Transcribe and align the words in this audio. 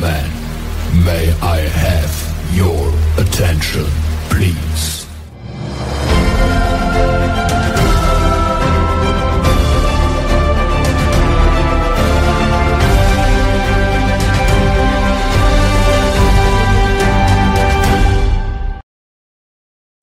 gentlemen, 0.00 0.30
may 1.04 1.32
I 1.42 1.60
have 1.60 2.12
your 2.54 2.92
attention, 3.18 3.84
please? 4.30 5.04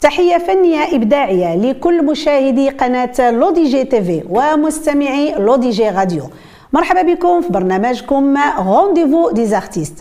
تحية 0.01 0.37
فنية 0.37 0.95
إبداعية 0.95 1.55
لكل 1.55 2.05
مشاهدي 2.05 2.69
قناة 2.69 3.31
L'ODJ 3.31 3.83
TV 3.83 4.23
ومستمعي 4.29 5.35
L'ODJ 5.35 5.89
راديو 5.89 6.29
مرحبا 6.75 7.01
بكم 7.01 7.41
في 7.41 7.49
برنامجكم 7.49 8.37
rendez-vous 8.59 9.31
des 9.31 9.48
artistes 9.48 9.93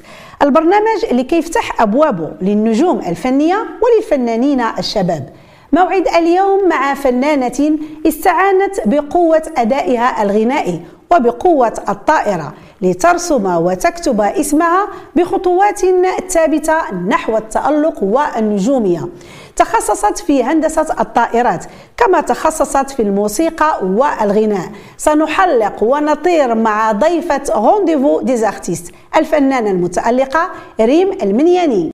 البرنامج 0.42 1.04
اللي 1.10 1.22
كيفتح 1.22 1.82
أبوابه 1.82 2.30
للنجوم 2.42 2.98
الفنية 2.98 3.56
وللفنانين 3.82 4.60
الشباب. 4.60 5.28
موعد 5.72 6.08
اليوم 6.08 6.68
مع 6.68 6.94
فنانة 6.94 7.78
استعانت 8.06 8.74
بقوة 8.86 9.42
أدائها 9.56 10.22
الغنائي 10.22 10.80
وبقوة 11.12 11.72
الطائرة 11.88 12.54
لترسم 12.82 13.46
وتكتب 13.56 14.20
اسمها 14.20 14.88
بخطوات 15.16 15.80
ثابتة 16.28 16.94
نحو 17.08 17.36
التألق 17.36 18.02
والنجومية. 18.02 19.08
تخصصت 19.56 20.18
في 20.18 20.44
هندسة 20.44 20.86
الطائرات 21.00 21.64
كما 21.96 22.20
تخصصت 22.20 22.90
في 22.90 23.02
الموسيقى 23.02 23.78
والغناء. 23.82 24.68
سنحلق 24.96 25.82
ونطير 25.82 26.54
مع 26.54 26.92
ضيفة 26.92 27.42
rendez-vous 27.54 28.20
des 28.20 28.41
artistes 28.41 28.94
الفنانة 29.16 29.70
المتألقة 29.70 30.50
ريم 30.80 31.12
المنياني. 31.22 31.93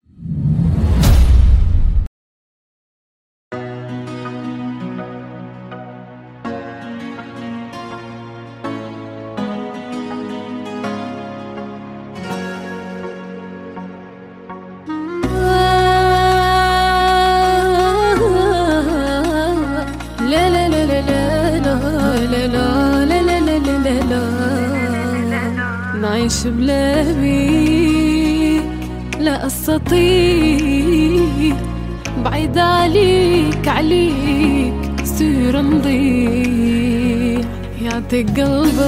يعطيك 38.13 38.41
قلبك 38.41 38.81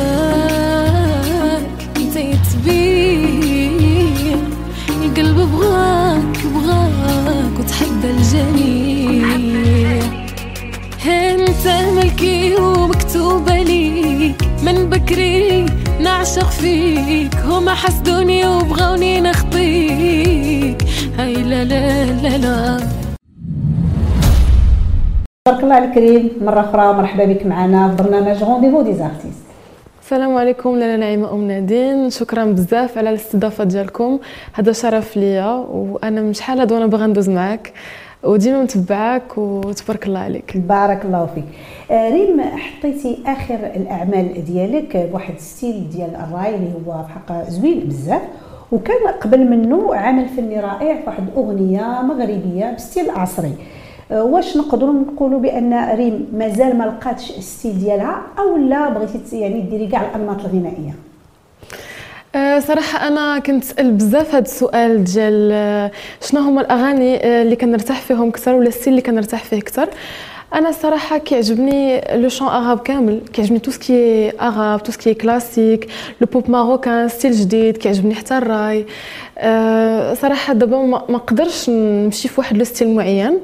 أنت 1.96 2.16
يتبيع 2.16 3.70
القلب 5.02 5.36
بغاك 5.36 6.46
بغاك 6.54 7.58
وتحدى 7.58 8.10
الجميع. 8.10 9.36
أنت 11.06 11.66
ملكي 11.96 12.54
ومكتوبة 12.56 13.62
لي 13.62 14.34
من 14.62 14.90
بكري 14.90 15.66
نعشق 16.00 16.50
فيك. 16.50 17.36
هما 17.44 17.74
حسدوني 17.74 18.46
وبغوني 18.46 19.20
نخطيك. 19.20 20.84
هاي 21.18 21.34
لا 21.34 21.64
لا 21.64 22.04
لا 22.04 22.38
لا. 22.38 23.01
تبارك 25.48 25.64
الله 25.64 25.78
الكريم. 25.84 26.30
مرة 26.40 26.60
أخرى 26.60 26.92
مرحبا 26.92 27.24
بك 27.24 27.46
معنا 27.46 27.88
في 27.88 28.02
برنامج 28.02 28.42
rendez-vous 28.42 28.82
des 28.82 28.99
artistes 28.99 29.42
السلام 30.02 30.36
عليكم 30.36 30.76
لالة 30.76 30.96
نعيمة 30.96 31.32
أم 31.32 31.48
نادين. 31.48 32.10
شكرا 32.10 32.44
بزاف 32.44 32.98
على 32.98 33.10
الاستضافة 33.10 33.64
ديالكم. 33.64 34.18
هذا 34.52 34.72
شرف 34.72 35.16
ليا 35.16 35.50
وأنا 35.70 36.20
من 36.20 36.32
شحال 36.34 36.60
هاد 36.60 36.72
وأنا 36.72 36.86
باغا 36.86 37.06
ندوز 37.06 37.30
معاك. 37.30 37.72
وديما 38.22 38.62
متبعاك 38.62 39.38
وتبارك 39.38 40.06
الله 40.06 40.18
عليك. 40.18 40.56
بارك 40.56 41.04
الله 41.04 41.26
فيك. 41.34 41.44
آه، 41.90 42.10
ريم 42.10 42.40
حطيتي 42.40 43.18
آخر 43.26 43.54
الأعمال 43.54 44.44
ديالك 44.44 44.96
بواحد 44.96 45.34
ال 45.34 45.44
style 45.44 45.90
ديال 45.90 46.16
الراي 46.16 46.54
اللي 46.54 46.72
هو 46.86 47.02
بحق 47.02 47.48
زوين 47.48 47.80
بزاف. 47.80 48.22
وكان 48.72 49.08
قبل 49.20 49.50
منه 49.50 49.94
عمل 49.94 50.28
فني 50.28 50.60
رائع 50.60 50.94
في 50.94 51.06
واحد 51.06 51.24
أغنية 51.36 52.02
مغربية 52.02 52.74
ب 52.74 52.80
style 52.80 53.10
عصري. 53.10 53.54
واش 54.12 54.56
نقدروا 54.56 54.92
نقولوا 54.92 55.40
بأن 55.40 55.94
ريم 55.94 56.28
مازال 56.32 56.78
ما 56.78 56.84
لقاتش 56.84 57.30
ال 57.30 57.38
style 57.38 57.78
ديالها 57.78 58.22
أو 58.38 58.56
لا 58.56 58.88
بغيتي 58.88 59.40
يعني 59.40 59.60
ديري 59.60 59.86
كاع 59.86 60.10
الأنماط 60.10 60.40
الغنائية؟ 60.44 60.94
أه 62.34 62.58
صراحة 62.58 63.08
أنا 63.08 63.38
كنت 63.38 63.64
سأل 63.64 63.92
بزاف 63.92 64.34
هذا 64.34 64.44
السؤال 64.44 65.04
ديال 65.04 65.50
أه، 65.52 65.90
شنو 66.20 66.40
هما 66.40 66.60
الأغاني 66.60 67.16
أه، 67.16 67.42
اللي 67.42 67.56
كنرتاح 67.56 68.00
فيهم 68.00 68.28
أكثر 68.28 68.54
ولا 68.54 68.68
ال 68.68 68.72
style 68.72 68.92
اللي 68.92 69.02
كنرتاح 69.02 69.44
فيه 69.44 69.58
أكثر؟ 69.58 69.88
أنا 70.54 70.68
الصراحه 70.68 71.18
كيعجبني 71.18 72.00
le 72.14 72.28
chant 72.28 72.48
arabe 72.48 72.78
كامل 72.78 73.20
كيعجبني 73.32 73.58
tout 73.58 73.70
ce 73.70 73.94
qui 73.94 74.30
arabe 74.30 74.82
tout 74.82 74.92
ce 74.92 75.01
qui 75.01 75.14
classique 75.14 75.88
le 76.20 76.26
pop 76.32 76.50
marocain 76.50 77.08
style 77.08 77.32
جديد 77.32 77.76
كيعجبني 77.76 78.14
حتى 78.14 78.38
الراي. 78.38 78.86
أه 79.38 80.14
صراحة 80.14 80.52
دابا 80.52 80.82
ما 80.82 81.02
نقدرش 81.10 81.70
نمشي 81.70 82.28
في 82.28 82.40
واحد 82.40 82.56
le 82.56 82.64
style 82.64 82.94
معين. 82.94 83.38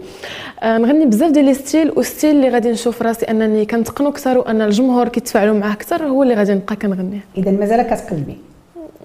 أه 0.62 0.78
نغني 0.78 1.06
بزاف 1.06 1.30
ديال 1.30 1.44
les 1.44 1.54
styles 1.54 1.92
و 1.96 2.03
style 2.03 2.36
اللي 2.36 2.48
غادي 2.48 2.70
نشوف 2.70 3.02
راسي 3.02 3.26
أنني 3.26 3.64
كنتقنو 3.64 4.08
أكثر 4.08 4.38
وان 4.38 4.62
الجمهور 4.62 5.08
كيتفاعلوا 5.08 5.54
معاه 5.54 5.72
أكثر 5.72 6.02
هو 6.06 6.22
اللي 6.22 6.34
غادي 6.34 6.54
نبقى 6.54 6.76
كنغنيه. 6.76 7.20
اذا 7.38 7.50
مازال 7.50 7.82
كتقلبي. 7.82 8.36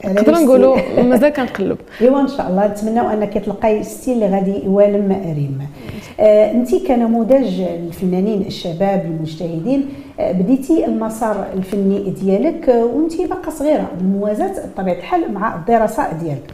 نقدر 0.05 0.33
نقولوا 0.33 1.01
مازال 1.03 1.29
كنقلب. 1.29 1.77
أيوا 2.01 2.21
إن 2.21 2.27
شاء 2.27 2.47
الله. 2.49 2.67
نتمناو 2.67 3.09
أنك 3.09 3.33
تلقاي 3.33 3.83
style 3.83 4.13
اللي 4.13 4.35
غادي 4.35 4.65
يوالم 4.65 5.11
ريم. 5.11 5.59
آه 6.19 6.51
أنت 6.51 6.75
كنموذج 6.75 7.61
الفنانين 7.61 8.41
الشباب 8.41 9.05
المجتهدين 9.05 9.89
آه 10.19 10.31
بديتي 10.31 10.85
المسار 10.85 11.45
الفني 11.53 11.99
ديالك 12.09 12.69
آه 12.69 12.85
وأنت 12.85 13.21
باقا 13.21 13.49
صغيرة 13.49 13.87
بالموازاه 13.97 14.53
بطبيعه 14.75 14.95
الحال 14.95 15.33
مع 15.33 15.55
الدراسة 15.55 16.13
ديالك. 16.13 16.53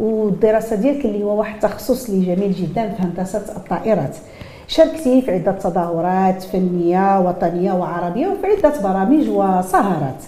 والدراسه 0.00 0.76
ديالك 0.76 1.04
اللي 1.04 1.24
هو 1.24 1.38
واحد 1.38 1.54
التخصص 1.54 2.08
اللي 2.08 2.34
جميل 2.34 2.52
جدا 2.52 2.88
في 2.88 3.02
هندسة 3.02 3.56
الطائرات. 3.56 4.16
شاركتي 4.68 5.22
في 5.22 5.30
عدة 5.30 5.52
تظاهرات 5.52 6.42
فنية 6.42 7.20
وطنية 7.20 7.72
وعربية 7.72 8.26
وفي 8.28 8.46
عدة 8.46 8.80
برامج 8.82 9.28
وسهرات. 9.28 10.22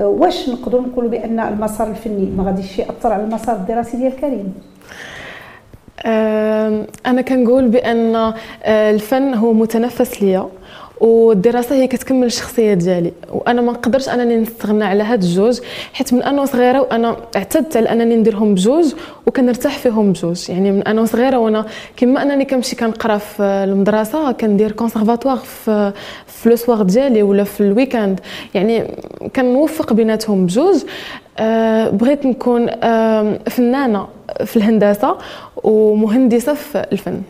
واش 0.00 0.48
نقدروا 0.48 0.82
نقولوا 0.82 1.10
بأن 1.10 1.40
المسار 1.40 1.86
الفني 1.86 2.26
ما 2.36 2.44
غاديش 2.44 2.78
يأثر 2.78 3.12
على 3.12 3.24
المسار 3.24 3.56
الدراسي 3.56 3.96
ديال 3.96 4.16
كريم؟ 4.16 4.54
أنا 7.06 7.22
كنقول 7.28 7.68
بأن 7.68 8.16
آه، 8.16 8.34
الفن 8.90 9.34
هو 9.34 9.52
متنفس 9.52 10.22
ليا 10.22 10.48
والدراسة 11.00 11.76
هي 11.76 11.86
كتكمل 11.86 12.26
الشخصية 12.26 12.74
ديالي. 12.74 13.12
وأنا 13.32 13.62
ما 13.62 13.72
نقدرش 13.72 14.08
أنني 14.08 14.36
نستغنى 14.36 14.84
على 14.84 15.02
هاد 15.02 15.22
الجوج 15.22 15.60
حيت 15.92 16.14
من 16.14 16.22
أنا 16.22 16.44
صغيرة 16.44 16.80
وأنا 16.80 17.16
اعتدت 17.36 17.76
على 17.76 17.92
أنني 17.92 18.16
نديرهم 18.16 18.54
بجوج 18.54 18.94
وكنرتاح 19.26 19.78
فيهم 19.78 20.12
بجوج. 20.12 20.50
يعني 20.50 20.72
من 20.72 20.82
أنا 20.82 21.04
صغيرة 21.04 21.38
وأنا 21.38 21.66
كما 21.96 22.22
أنني 22.22 22.44
كنمشي 22.44 22.76
كنقرا 22.76 23.18
في 23.18 23.42
المدرسة 23.42 24.32
كندير 24.32 24.72
كونسيرفاتوار 24.72 25.36
في 25.36 25.92
في 26.26 26.48
le 26.48 26.56
soir 26.56 26.82
ديالي 26.82 27.22
ولا 27.22 27.44
في 27.44 27.60
ال 27.60 27.67
weekend. 27.67 28.20
يعني 28.54 28.94
كنوفق 29.36 29.92
بيناتهم 29.92 30.46
بجوج. 30.46 30.76
أه 31.38 31.88
بغيت 31.88 32.26
نكون 32.26 32.66
أه 32.68 33.38
فنانة 33.48 34.06
في 34.44 34.56
الهندسة 34.56 35.16
ومهندسة 35.64 36.54
في 36.54 36.86
الفن. 36.92 37.22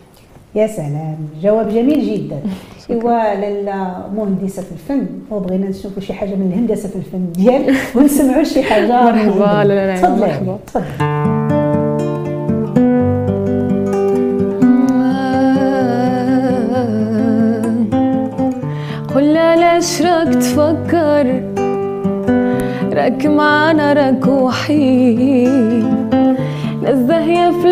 يا 0.56 0.67
سلام. 0.67 1.17
جواب 1.43 1.69
جميل 1.69 2.00
جدا. 2.14 2.41
ايوا 2.91 3.35
لاله 3.41 4.05
مهندسة 4.17 4.62
في 4.62 4.73
الفن. 4.73 5.06
وبغينا 5.31 5.69
نشوفوا 5.69 6.03
شي 6.03 6.12
حاجة 6.12 6.35
من 6.35 6.53
الهندسة 6.53 6.88
في 6.88 6.97
الفن 6.97 7.32
ديال 7.32 7.75
ونسمعوا 7.97 8.43
شي 8.44 8.62
حاجة 8.62 9.05
مرحبا. 9.05 9.64
لا 9.64 9.97
لا 10.00 10.08
مرحبا. 10.17 10.58
تفضل 10.67 10.85
قل 19.14 19.37
علاش 19.37 20.03
راك 20.03 20.35
تفكر؟ 20.35 21.26
راك 22.93 23.26
معانا 23.26 23.93
راك 23.93 24.26
وحيد. 24.26 25.85
نزهية 26.82 27.50
في 27.50 27.69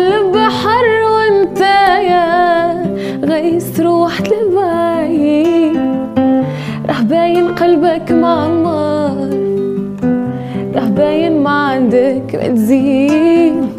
معمر 12.33 12.43
راح 12.43 12.67
باين 12.67 13.53
ما 13.53 13.65
عندك 13.65 13.65
متزين 13.65 13.69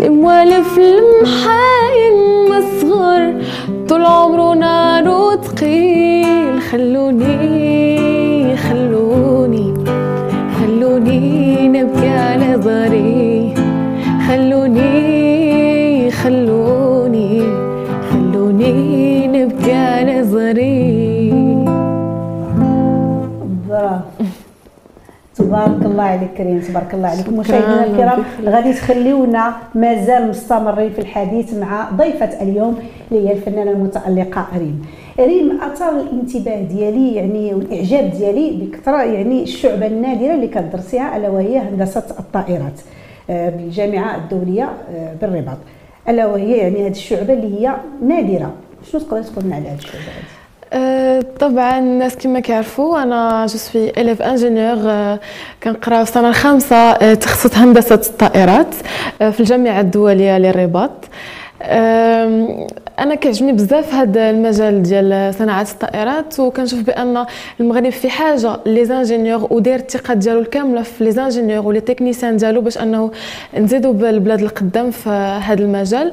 موالف 0.00 0.78
المحاين 0.78 2.14
مصغر 2.48 3.34
طول 3.88 4.04
عمرنا 4.04 5.00
نار 5.00 5.38
ثقيل 5.42 6.60
خلوني 6.60 7.63
الله 25.94 26.04
عليك 26.04 26.30
كريم 26.38 26.60
تبارك 26.60 26.94
الله 26.94 27.08
عليك. 27.08 27.28
مشاهدينا 27.28 27.84
الكرام 27.84 28.24
غادي 28.44 28.72
تخليونا 28.72 29.54
مازال 29.74 30.28
مستمرين 30.28 30.90
في 30.90 30.98
الحديث 30.98 31.54
مع 31.54 31.90
ضيفة 31.90 32.42
اليوم 32.42 32.78
اللي 33.12 33.28
هي 33.28 33.32
الفنانة 33.32 33.70
المتألقة 33.70 34.46
ريم. 34.58 34.82
ريم 35.20 35.60
اثار 35.60 36.00
الانتباه 36.00 36.60
ديالي 36.62 37.14
يعني 37.14 37.54
والإعجاب 37.54 38.10
ديالي 38.10 38.50
بكثرة 38.66 39.02
يعني 39.02 39.42
الشعبة 39.42 39.86
النادرة 39.86 40.34
اللي 40.34 40.48
كتدرسيها 40.48 41.16
ألا 41.16 41.28
وهي 41.28 41.58
هندسة 41.58 42.04
الطائرات 42.18 42.80
آه، 43.30 43.50
بالجامعة 43.50 44.16
الدولية 44.16 44.64
آه، 44.94 45.14
بالرباط. 45.20 45.58
ألا 46.08 46.26
وهي 46.26 46.56
يعني 46.56 46.86
هذه 46.86 46.90
الشعبة 46.90 47.32
اللي 47.32 47.60
هي 47.60 47.74
نادرة. 48.02 48.52
شنو 48.92 49.00
تقدر 49.00 49.22
تقول 49.22 49.44
لنا 49.44 49.56
على 49.56 49.68
هذه 49.68 49.78
الشعبة 49.78 49.98
هذه 49.98 50.43
طبعا 51.40 51.78
الناس 51.78 52.16
كما 52.16 52.40
كيعرفوا 52.40 53.02
أنا 53.02 53.46
je 53.46 53.58
suis 53.58 53.90
élève 53.90 54.22
ingénieur 54.22 54.78
كنقرأ 55.62 56.04
في 56.04 56.10
السنة 56.10 56.28
الخامسة 56.28 56.76
أه، 56.76 57.14
تخصص 57.14 57.56
هندسة 57.56 57.94
الطائرات 57.94 58.74
أه، 59.22 59.30
في 59.30 59.40
الجامعة 59.40 59.80
الدولية 59.80 60.38
للرباط. 60.38 60.90
أنا 62.98 63.14
كيعجبني 63.14 63.52
بزاف 63.52 63.94
هذا 63.94 64.30
المجال 64.30 64.82
ديال 64.82 65.34
صناعة 65.34 65.66
الطائرات 65.72 66.40
وكنشوف 66.40 66.80
بأن 66.80 67.26
المغرب 67.60 67.90
في 67.90 68.10
حاجة 68.10 68.56
les 68.66 68.84
ingénieurs 68.84 69.46
وداير 69.52 69.78
الثقة 69.78 70.14
ديالو 70.14 70.40
الكاملة 70.40 70.82
في 70.82 71.04
les 71.04 71.10
ingénieurs 71.10 71.66
و 71.66 71.70
les 71.70 71.80
techniciens 71.80 72.36
ديالو 72.36 72.60
باش 72.60 72.78
أنه 72.78 73.10
نزيدوا 73.58 73.92
بالبلاد 73.92 74.40
القدام 74.40 74.90
في 74.90 75.10
هذا 75.44 75.62
المجال. 75.62 76.12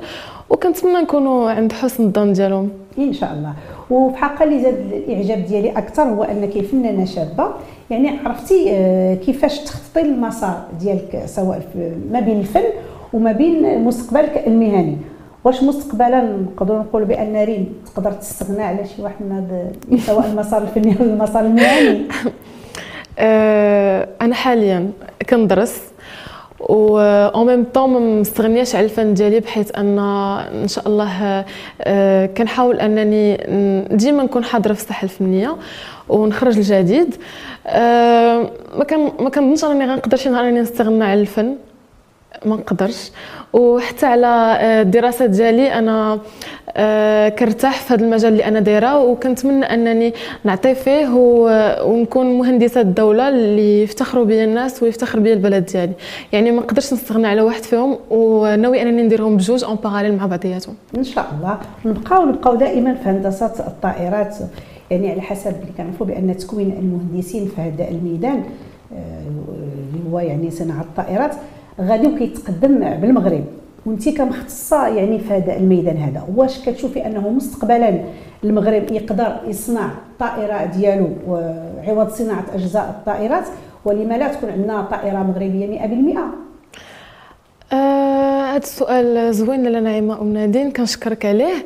وكنتمنى 0.50 1.02
نكونوا 1.02 1.52
عند 1.52 1.72
حسن 1.74 2.04
الظن 2.04 2.34
ديالهم. 2.34 2.70
إن 2.98 3.14
شاء 3.14 3.34
الله. 3.34 3.54
وفي 3.92 4.18
حق 4.18 4.42
اللي 4.44 4.62
زاد 4.62 4.76
الإعجاب 4.94 5.46
ديالي 5.46 5.72
أكثر 5.72 6.04
هو 6.04 6.24
انك 6.24 6.62
فنانه 6.66 7.06
شابة. 7.06 7.48
يعني 7.90 8.10
عرفتي 8.26 8.66
آه، 8.72 9.16
كيفاش 9.16 9.60
تخططي 9.60 10.02
المسار 10.02 10.64
ديالك 10.80 11.24
سواء 11.26 11.62
ما 12.12 12.20
بين 12.20 12.40
الفن 12.40 12.64
وما 13.14 13.32
بين 13.32 13.84
مستقبلك 13.84 14.44
المهني؟ 14.48 14.98
واش 15.44 15.64
مستقبلا 15.64 16.22
نقدروا 16.22 16.80
نقولوا 16.80 17.08
بأن 17.08 17.44
ريم 17.44 17.74
تقدر 17.86 18.12
تستغنى 18.12 18.64
على 18.64 18.86
شي 18.86 19.02
واحد 19.02 19.16
من 19.26 19.32
هذا 19.32 19.72
سواء 20.00 20.28
المسار 20.28 20.62
الفني 20.62 20.96
أو 21.00 21.04
المسار 21.04 21.46
المهني؟ 21.46 22.02
آه، 23.20 24.08
أنا 24.22 24.36
حاليا 24.36 24.92
كندرس. 25.30 25.82
و 26.70 26.98
en 27.36 27.48
même 27.48 27.64
temps 27.74 27.90
ما 27.90 28.00
مستغنياش 28.00 28.76
على 28.76 28.86
الفن 28.86 29.14
ديالي 29.14 29.40
بحيث 29.40 29.78
أن 29.78 30.00
إن 30.64 30.68
شاء 30.68 30.88
الله 30.88 31.46
آه، 31.82 32.26
كنحاول 32.26 32.80
أنني 32.80 33.38
ديما 33.92 34.24
نكون 34.24 34.44
حاضرة 34.44 34.74
في 34.74 34.82
الساحه 34.82 35.04
الفنية 35.04 35.56
ونخرج 36.10 36.58
الجديد. 36.58 37.16
آه، 37.68 38.50
ما 39.20 39.30
كنظنش 39.30 39.64
انني 39.64 39.86
غنقدر 39.86 40.18
شي 40.18 40.30
نهار 40.30 40.50
اني 40.50 40.60
نستغنى 40.60 41.04
على 41.04 41.22
الفن. 41.22 41.56
ما 42.46 42.56
نقدرش. 42.56 43.12
وحتى 43.54 44.06
على 44.06 44.28
آه، 44.28 44.82
الدراسه 44.82 45.26
ديالي 45.26 45.74
أنا 45.74 46.20
آه، 46.78 47.30
كرتاح 47.30 47.80
في 47.80 47.94
هذا 47.94 48.06
المجال 48.06 48.32
اللي 48.32 48.46
أنا 48.46 48.60
دايرة 48.60 49.00
وكنتمنى 49.00 49.66
أنني 49.66 50.14
نعطي 50.44 50.76
فيه 50.76 51.08
ونكون 51.86 52.38
مهندسة 52.38 52.82
الدولة 52.82 53.30
اللي 53.30 53.84
يفتخروا 53.84 54.26
بيا 54.26 54.44
الناس 54.44 54.84
ويفتخر 54.84 55.20
بيا 55.20 55.34
البلد 55.34 55.66
ديالي. 55.66 55.94
يعني 56.34 56.52
ما 56.52 56.62
نقدرش 56.62 56.94
نستغنى 56.94 57.28
على 57.28 57.42
واحد 57.42 57.64
فيهم 57.64 57.98
وناوي 58.10 58.82
أنني 58.82 59.04
نديرهم 59.04 59.38
بجوج 59.38 59.64
اون 59.64 59.76
باراليل 59.76 60.18
مع 60.18 60.26
بعضياتهم. 60.26 60.76
إن 60.98 61.04
شاء 61.04 61.26
الله. 61.38 61.58
نبقاو 61.86 62.26
نبقاو 62.26 62.56
دائما 62.56 62.94
في 62.94 63.10
هندسة 63.10 63.54
الطائرات. 63.68 64.38
يعني 64.92 65.12
على 65.12 65.22
حسب 65.22 65.52
اللي 65.62 65.72
كنعرفوا 65.78 66.06
بأن 66.06 66.38
تكوين 66.38 66.72
المهندسين 66.72 67.48
في 67.56 67.62
هذا 67.62 67.90
الميدان 67.90 68.44
آه، 68.94 69.22
اللي 69.22 70.12
هو 70.12 70.20
يعني 70.20 70.52
صناعة 70.52 70.82
الطائرات. 70.82 71.36
غادي 71.82 72.08
وكيتقدم 72.08 72.80
بالمغرب. 72.80 73.44
وانت 73.86 74.10
كمختصة 74.10 74.88
يعني 74.88 75.20
في 75.20 75.34
هذا 75.34 75.58
الميدان 75.58 75.98
هذا 75.98 76.28
واش 76.36 76.66
كتشوفي 76.66 77.06
أنه 77.06 77.30
مستقبلا 77.30 78.00
المغرب 78.44 78.92
يقدر 78.92 79.36
يصنع 79.48 79.86
الطائره 79.86 80.66
ديالو 80.66 81.08
عوض 81.88 82.10
صناعة 82.10 82.46
أجزاء 82.54 82.90
الطائرات؟ 82.90 83.44
ولما 83.86 84.18
لا 84.18 84.28
تكون 84.28 84.50
عندنا 84.50 84.82
طائرة 84.82 85.18
مغربية 85.18 85.80
100% 85.80 86.18
آه 86.18 86.30
هذا 88.52 88.64
السؤال 88.64 89.34
زوين 89.34 89.64
لاله 89.64 89.80
نعيمة 89.80 90.22
أم 90.22 90.34
نادين 90.34 90.72
كنشكرك 90.72 91.26
عليه. 91.26 91.66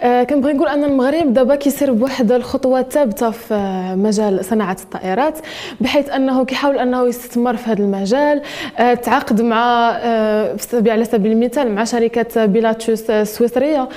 آه 0.00 0.22
كنبغي 0.22 0.52
نقول 0.52 0.68
أن 0.68 0.84
المغرب 0.84 1.32
دابا 1.32 1.54
كيسير 1.54 1.92
بواحد 1.92 2.32
الخطوات 2.32 2.92
ثابتة 2.92 3.30
في 3.30 3.54
مجال 3.96 4.44
صناعة 4.44 4.76
الطائرات 4.82 5.38
بحيث 5.80 6.10
أنه 6.10 6.44
كيحاول 6.44 6.78
أنه 6.78 7.06
يستثمر 7.06 7.56
في 7.56 7.70
هذا 7.70 7.82
المجال. 7.82 8.42
آه 8.78 8.94
تعاقد 8.94 9.42
مع 9.42 9.90
آه 10.02 10.56
على 10.72 11.04
سبيل 11.04 11.32
المثال 11.32 11.74
مع 11.74 11.84
شركة 11.84 12.46
بيلاتوس 12.46 13.10
السويسريه 13.10 13.88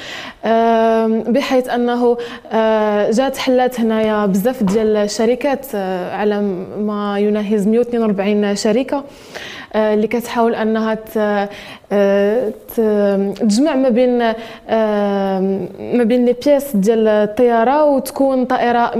بحيث 1.31 1.69
أنه 1.69 2.18
جات 3.12 3.38
حلات 3.38 3.80
هنايا 3.80 4.25
بزاف 4.25 4.63
ديال 4.63 4.95
الشركات 4.95 5.75
على 6.12 6.42
ما 6.80 7.19
يناهز 7.19 7.68
142 7.68 8.56
شركة. 8.56 9.03
اللي 9.75 10.07
كتحاول 10.07 10.56
أنها 10.56 10.98
آه، 11.92 12.51
تجمع 13.39 13.75
ما 13.75 13.89
بين 13.89 14.21
آه، 14.69 15.39
ما 15.80 16.04
بين 16.04 16.25
لي 16.25 16.36
بياس 16.45 16.75
ديال 16.75 17.07
الطيارة 17.07 17.86
وتكون 17.86 18.45
طائرة 18.45 18.92
100% 18.92 18.95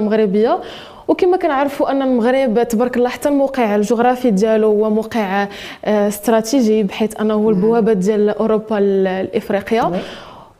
مغربية. 0.00 0.60
وكما 1.08 1.36
كنعرفوا 1.36 1.90
أن 1.90 2.02
المغرب 2.02 2.62
تبارك 2.62 2.96
الله 2.96 3.08
حتى 3.08 3.28
الموقع 3.28 3.76
الجغرافي 3.76 4.30
ديالو 4.30 4.68
هو 4.68 4.90
موقع 4.90 5.48
استراتيجي 5.84 6.82
بحيث 6.82 7.20
أنه 7.20 7.34
هو 7.34 7.50
البوابة 7.50 7.92
ديال 7.92 8.28
أوروبا 8.28 8.74
لافريقيا 8.74 9.92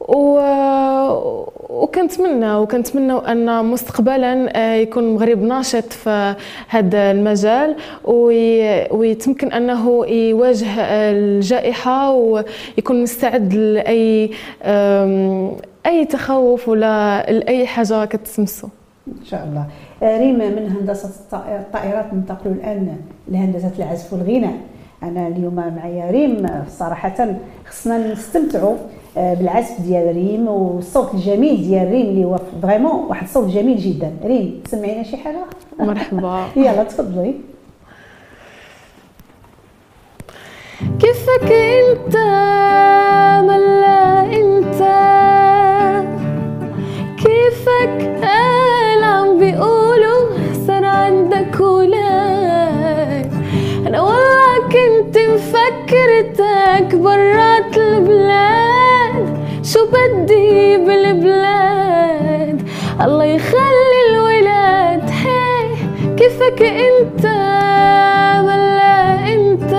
و 0.00 0.38
وكنتمنى 1.82 2.54
وكنتمنى 2.54 3.12
أن 3.12 3.64
مستقبلا 3.64 4.56
آه، 4.56 4.74
يكون 4.74 5.04
المغرب 5.04 5.42
ناشط 5.42 5.92
في 5.92 6.34
هذا 6.68 7.10
المجال 7.10 7.76
ويتمكن 8.90 9.52
أنه 9.52 10.06
يواجه 10.06 10.80
الجائحة 10.90 12.12
ويكون 12.12 13.02
مستعد 13.02 13.54
لأي 13.54 14.30
أي 15.86 16.04
تخوف 16.04 16.68
ولا 16.68 17.26
لأي 17.30 17.66
حاجة 17.66 18.04
كتمسه 18.04 18.68
إن 19.08 19.24
شاء 19.24 19.44
الله. 19.44 19.66
آه، 20.02 20.18
ريم 20.18 20.38
من 20.38 20.76
هندسة 20.80 21.10
الطائرات 21.42 22.14
ننتقل 22.14 22.50
الآن 22.50 22.96
لهندسة 23.28 23.70
العزف 23.78 24.12
والغناء. 24.12 24.54
أنا 25.02 25.28
اليوم 25.28 25.54
معايا 25.54 26.10
ريم 26.10 26.46
صراحة 26.78 27.36
خصنا 27.66 28.12
نستمتعوا 28.12 28.74
آه، 28.74 28.76
بالعزف 29.16 29.80
ديال 29.80 30.14
ريم 30.16 30.48
والصوت 30.48 31.14
الجميل 31.14 31.56
ديال 31.56 31.90
ريم 31.90 32.06
اللي 32.06 32.24
هو 32.24 32.38
فريمون 32.62 33.04
واحد 33.08 33.22
الصوت 33.22 33.48
جميل 33.48 33.76
جدا. 33.78 34.12
ريم 34.24 34.62
سمعينا 34.66 35.02
شي 35.02 35.16
حاجة؟ 35.16 35.44
مرحبا. 35.78 36.44
يلا 36.56 36.84
تفضلي. 36.84 37.34
كيفك 41.00 41.52
انت؟ 41.52 42.16
ملا 43.48 44.20
انت؟ 44.20 44.80
كيفك 47.18 48.20
قال 48.24 49.04
عم 49.04 49.38
بيقولوا 49.38 50.28
صار 50.66 50.84
عندك 50.84 51.60
ولاد؟ 51.60 53.32
أنا 53.86 54.00
والله 54.00 54.58
كنت 54.62 55.18
مفكرتك 55.18 56.94
برات 56.96 57.76
البلاد. 57.76 58.65
شو 59.72 59.86
بدي 59.86 60.76
بالبلاد؟ 60.76 62.58
الله 63.00 63.24
يخلي 63.24 64.00
الولاد 64.10 65.10
هي 65.10 65.76
كيفك 66.16 66.62
أنت؟ 66.62 67.24
ولا 68.46 68.94
أنت؟ 69.34 69.72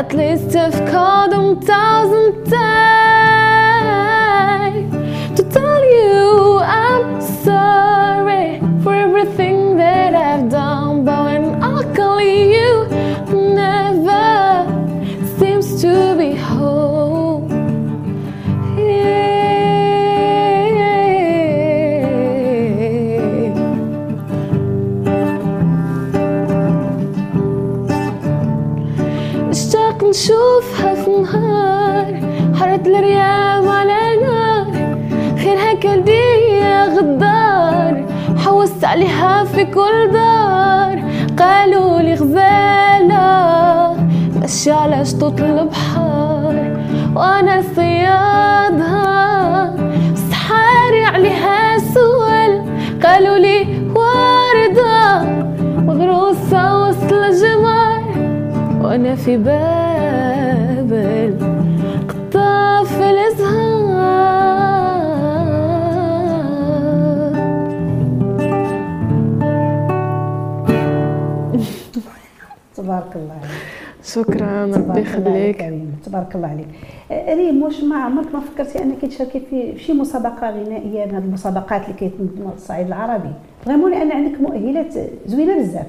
At 0.00 0.08
least 0.18 0.50
I've 0.56 0.80
called 0.92 1.30
them 1.32 1.48
thousand 1.70 2.32
times. 2.50 2.95
حرت 32.76 32.86
الريام 32.86 33.68
على 33.68 34.16
نار 34.22 34.66
خير 35.38 35.56
هكا 35.58 35.88
ليا 35.88 36.84
غدار. 36.84 38.04
حوست 38.44 38.84
عليها 38.84 39.44
في 39.44 39.64
كل 39.64 40.12
دار. 40.12 41.02
قالوا 41.38 42.00
لي 42.00 42.14
غزالة 42.14 43.96
ماشي 44.40 44.70
على 44.70 45.04
شطوط 45.04 45.40
البحر 45.40 46.76
وأنا 47.14 47.62
صيادها 47.76 49.06
سحاري 50.30 51.04
عليها 51.04 51.78
سؤال 51.78 52.62
قالوا 53.04 53.38
لي 53.38 53.66
وردة 53.94 55.22
مغروسة 55.78 56.82
وسط 56.82 57.12
الجمال. 57.12 58.02
وأنا 58.82 59.14
في 59.14 59.36
بابل 59.36 59.85
تبارك 72.74 73.16
الله 73.16 73.34
عليك. 73.34 73.50
شكرا 74.04 74.66
ربي 74.66 75.00
يخليك. 75.00 75.72
تبارك 76.04 76.36
الله 76.36 76.48
عليك. 76.48 76.68
ريم 77.10 77.62
واش 77.62 77.84
ما 77.84 77.96
عمرك 77.96 78.34
ما 78.34 78.40
فكرتي 78.40 78.82
أنك 78.82 79.02
تشاركي 79.02 79.40
في 79.50 79.78
شي 79.78 79.92
مسابقة 79.92 80.50
غنائية؟ 80.50 81.04
من 81.04 81.14
هذه 81.14 81.24
المسابقات 81.24 81.82
اللي 81.84 81.94
كيتنظموا 81.94 82.46
على 82.46 82.56
الصعيد 82.56 82.86
العربي. 82.86 83.32
فريمون 83.64 83.90
لأن 83.90 84.12
عندك 84.12 84.40
مؤهلات 84.40 84.94
زوينة 85.26 85.58
بزاف. 85.58 85.86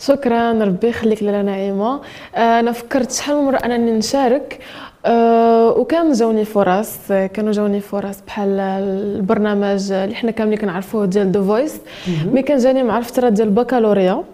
شكرا 0.00 0.52
ربي 0.52 0.88
يخليك 0.88 1.22
لاله 1.22 1.42
نعيمه 1.42 2.00
آه، 2.34 2.60
أنا 2.60 2.72
فكرت 2.72 3.12
شحال 3.12 3.36
من 3.36 3.44
مرة 3.44 3.56
انني 3.56 3.92
نشارك. 3.92 4.58
آه، 5.06 5.70
وكان 5.78 6.12
جاوني 6.12 6.44
فرص 6.44 6.96
آه، 7.10 7.26
كانوا 7.26 7.52
جاوني 7.52 7.80
فرص 7.80 8.16
بحال 8.26 8.60
البرنامج 8.60 9.92
اللي 9.92 10.14
حنا 10.14 10.30
كاملين 10.30 10.58
كنعرفوه 10.58 11.06
ديال 11.06 11.32
The 11.32 11.42
Voice 11.42 11.76
mais 12.32 12.42
كان 12.42 12.58
جاني 12.58 12.82
مع 12.82 12.98
الفترة 12.98 13.28
ديال 13.28 13.48
البكالوريا 13.48 14.24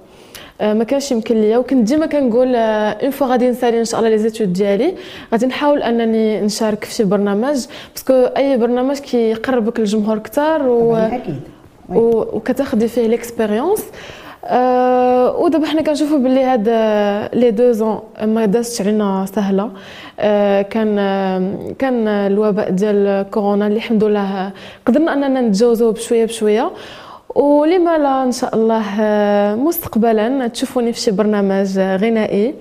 آه، 0.61 0.73
ما 0.75 0.85
كانش 0.85 1.13
يمكن 1.13 1.35
ليا. 1.35 1.59
وكنت 1.59 1.89
ديما 1.89 2.07
كنقول 2.07 2.55
une 2.57 3.11
fois 3.11 3.27
غادي 3.27 3.51
نسالي 3.51 3.81
إن 3.81 3.85
شاء 3.85 4.01
الله 4.01 4.11
les 4.11 4.19
études 4.19 4.53
ديالي 4.53 4.95
غادي 5.33 5.47
نحاول 5.47 5.83
أنني 5.83 6.41
نشارك 6.41 6.85
في 6.85 6.95
شي 6.95 7.05
برنامج. 7.05 7.67
parce 7.95 8.06
que 8.06 8.13
أي 8.13 8.57
برنامج 8.57 8.99
كيقربك 8.99 9.81
للجمهور 9.81 10.17
أكثر 10.17 10.63
و... 10.69 10.97
أكيد. 10.97 11.41
وكتاخدي 11.89 12.89
فيه 12.89 13.07
l'expérience 13.07 13.81
أه 13.81 14.26
ودابا 15.39 15.67
حنا 15.67 15.83
كنشوفوا 15.83 16.19
باللي 16.19 16.45
هاد 16.45 16.69
les 17.35 17.51
deux 17.51 17.73
ans 17.73 18.01
ما 18.23 18.47
دازتش 18.47 18.81
علينا 18.81 19.27
سهلة. 19.27 19.71
أه 20.21 20.63
كان 20.63 20.97
كان 21.79 22.09
الوباء 22.09 22.71
ديال 22.71 23.31
كورونا 23.31 23.67
اللي 23.67 23.77
الحمد 23.77 24.05
لله 24.05 24.51
قدرنا 24.87 25.13
أننا 25.13 25.41
نتجاوزوه 25.41 25.93
بشوية 25.93 26.25
بشوية. 26.25 26.71
ولما 27.35 27.99
لا 27.99 28.23
إن 28.23 28.33
شاء 28.33 28.55
الله 28.55 28.85
آه، 29.01 29.55
مستقبلا 29.55 30.47
تشوفوني 30.47 30.93
في 30.93 31.01
شي 31.01 31.11
برنامج 31.11 31.79
غنائي. 31.79 32.55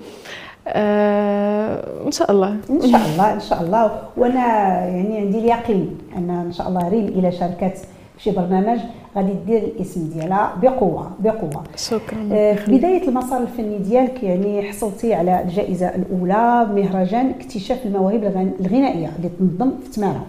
أه 0.68 1.82
إن 2.06 2.10
شاء 2.10 2.30
الله. 2.30 2.56
إن 2.70 2.80
شاء 2.80 3.00
الله 3.12 3.34
إن 3.34 3.40
شاء 3.40 3.62
الله. 3.62 3.90
وأنا 4.16 4.46
يعني 4.94 5.18
عندي 5.18 5.38
اليقين 5.38 5.98
أن 6.16 6.30
إن 6.30 6.52
شاء 6.52 6.68
الله 6.68 6.88
ريم 6.88 7.08
إلى 7.08 7.30
في 7.32 7.95
شي 8.18 8.30
برنامج 8.30 8.78
غادي 9.16 9.32
دير 9.46 9.62
الاسم 9.62 10.10
ديالها 10.14 10.52
بقوة 10.62 11.10
بقوة. 11.20 11.62
شكرا. 11.76 12.28
آه، 12.32 12.54
في 12.54 12.78
بداية 12.78 13.08
المسار 13.08 13.42
الفني 13.42 13.78
ديالك 13.78 14.22
يعني 14.22 14.62
حصلتي 14.62 15.14
على 15.14 15.42
الجائزة 15.42 15.86
الأولى 15.88 16.66
مهرجان 16.74 17.30
اكتشاف 17.30 17.86
المواهب 17.86 18.24
الغن- 18.24 18.52
الغنائية 18.60 19.10
اللي 19.16 19.28
تنظم 19.38 19.70
في 19.84 19.90
تمارة. 19.90 20.26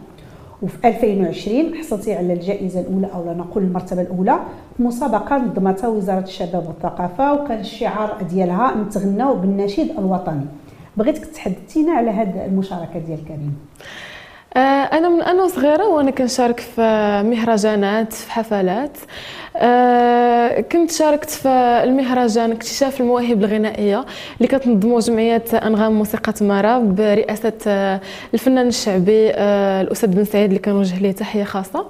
وفي 0.62 0.88
2020 0.88 1.76
حصلتي 1.76 2.14
على 2.14 2.34
الجائزة 2.34 2.80
الأولى 2.80 3.08
أو 3.16 3.26
لا 3.26 3.34
نقول 3.34 3.64
المرتبة 3.64 4.02
الأولى 4.02 4.40
في 4.78 4.84
مسابقة 4.84 5.38
نظمتها 5.38 5.88
وزارة 5.88 6.24
الشباب 6.24 6.68
والثقافة 6.68 7.34
وكان 7.34 7.60
الشعار 7.60 8.18
ديالها 8.30 8.76
نتغناو 8.76 9.36
بالنشيد 9.36 9.90
الوطني. 9.98 10.46
بغيتك 10.98 11.26
تحدثينا 11.26 11.92
على 11.92 12.10
هذه 12.12 12.46
المشاركة 12.46 13.00
ديال 13.00 13.26
كريم؟ 13.26 13.56
أنا 14.58 15.10
من 15.10 15.22
أنا 15.22 15.48
صغيرة 15.48 15.88
وأنا 15.88 16.12
كنشارك 16.12 16.60
في 16.60 16.82
مهرجانات 17.26 18.14
في 18.14 18.32
حفلات. 18.32 18.98
آه، 19.58 20.62
كنت 20.62 20.92
شاركت 20.92 21.30
في 21.30 21.50
المهرجان 21.84 22.52
اكتشاف 22.52 23.02
المواهب 23.02 23.44
الغنائية 23.44 24.06
اللي 24.38 24.48
كتنظمه 24.48 25.00
جمعية 25.00 25.44
أنغام 25.54 25.94
موسيقى 25.94 26.34
تمارا 26.34 26.80
برئاسة 26.80 27.54
آه، 27.68 28.02
الفنان 28.34 28.68
الشعبي 28.68 29.32
آه، 29.32 29.82
الأستاذ 29.82 30.10
بن 30.10 30.26
سعيد 30.26 30.48
اللي 30.48 30.60
كنوجه 30.60 31.00
ليه 31.00 31.12
تحية 31.12 31.44
خاصة. 31.44 31.86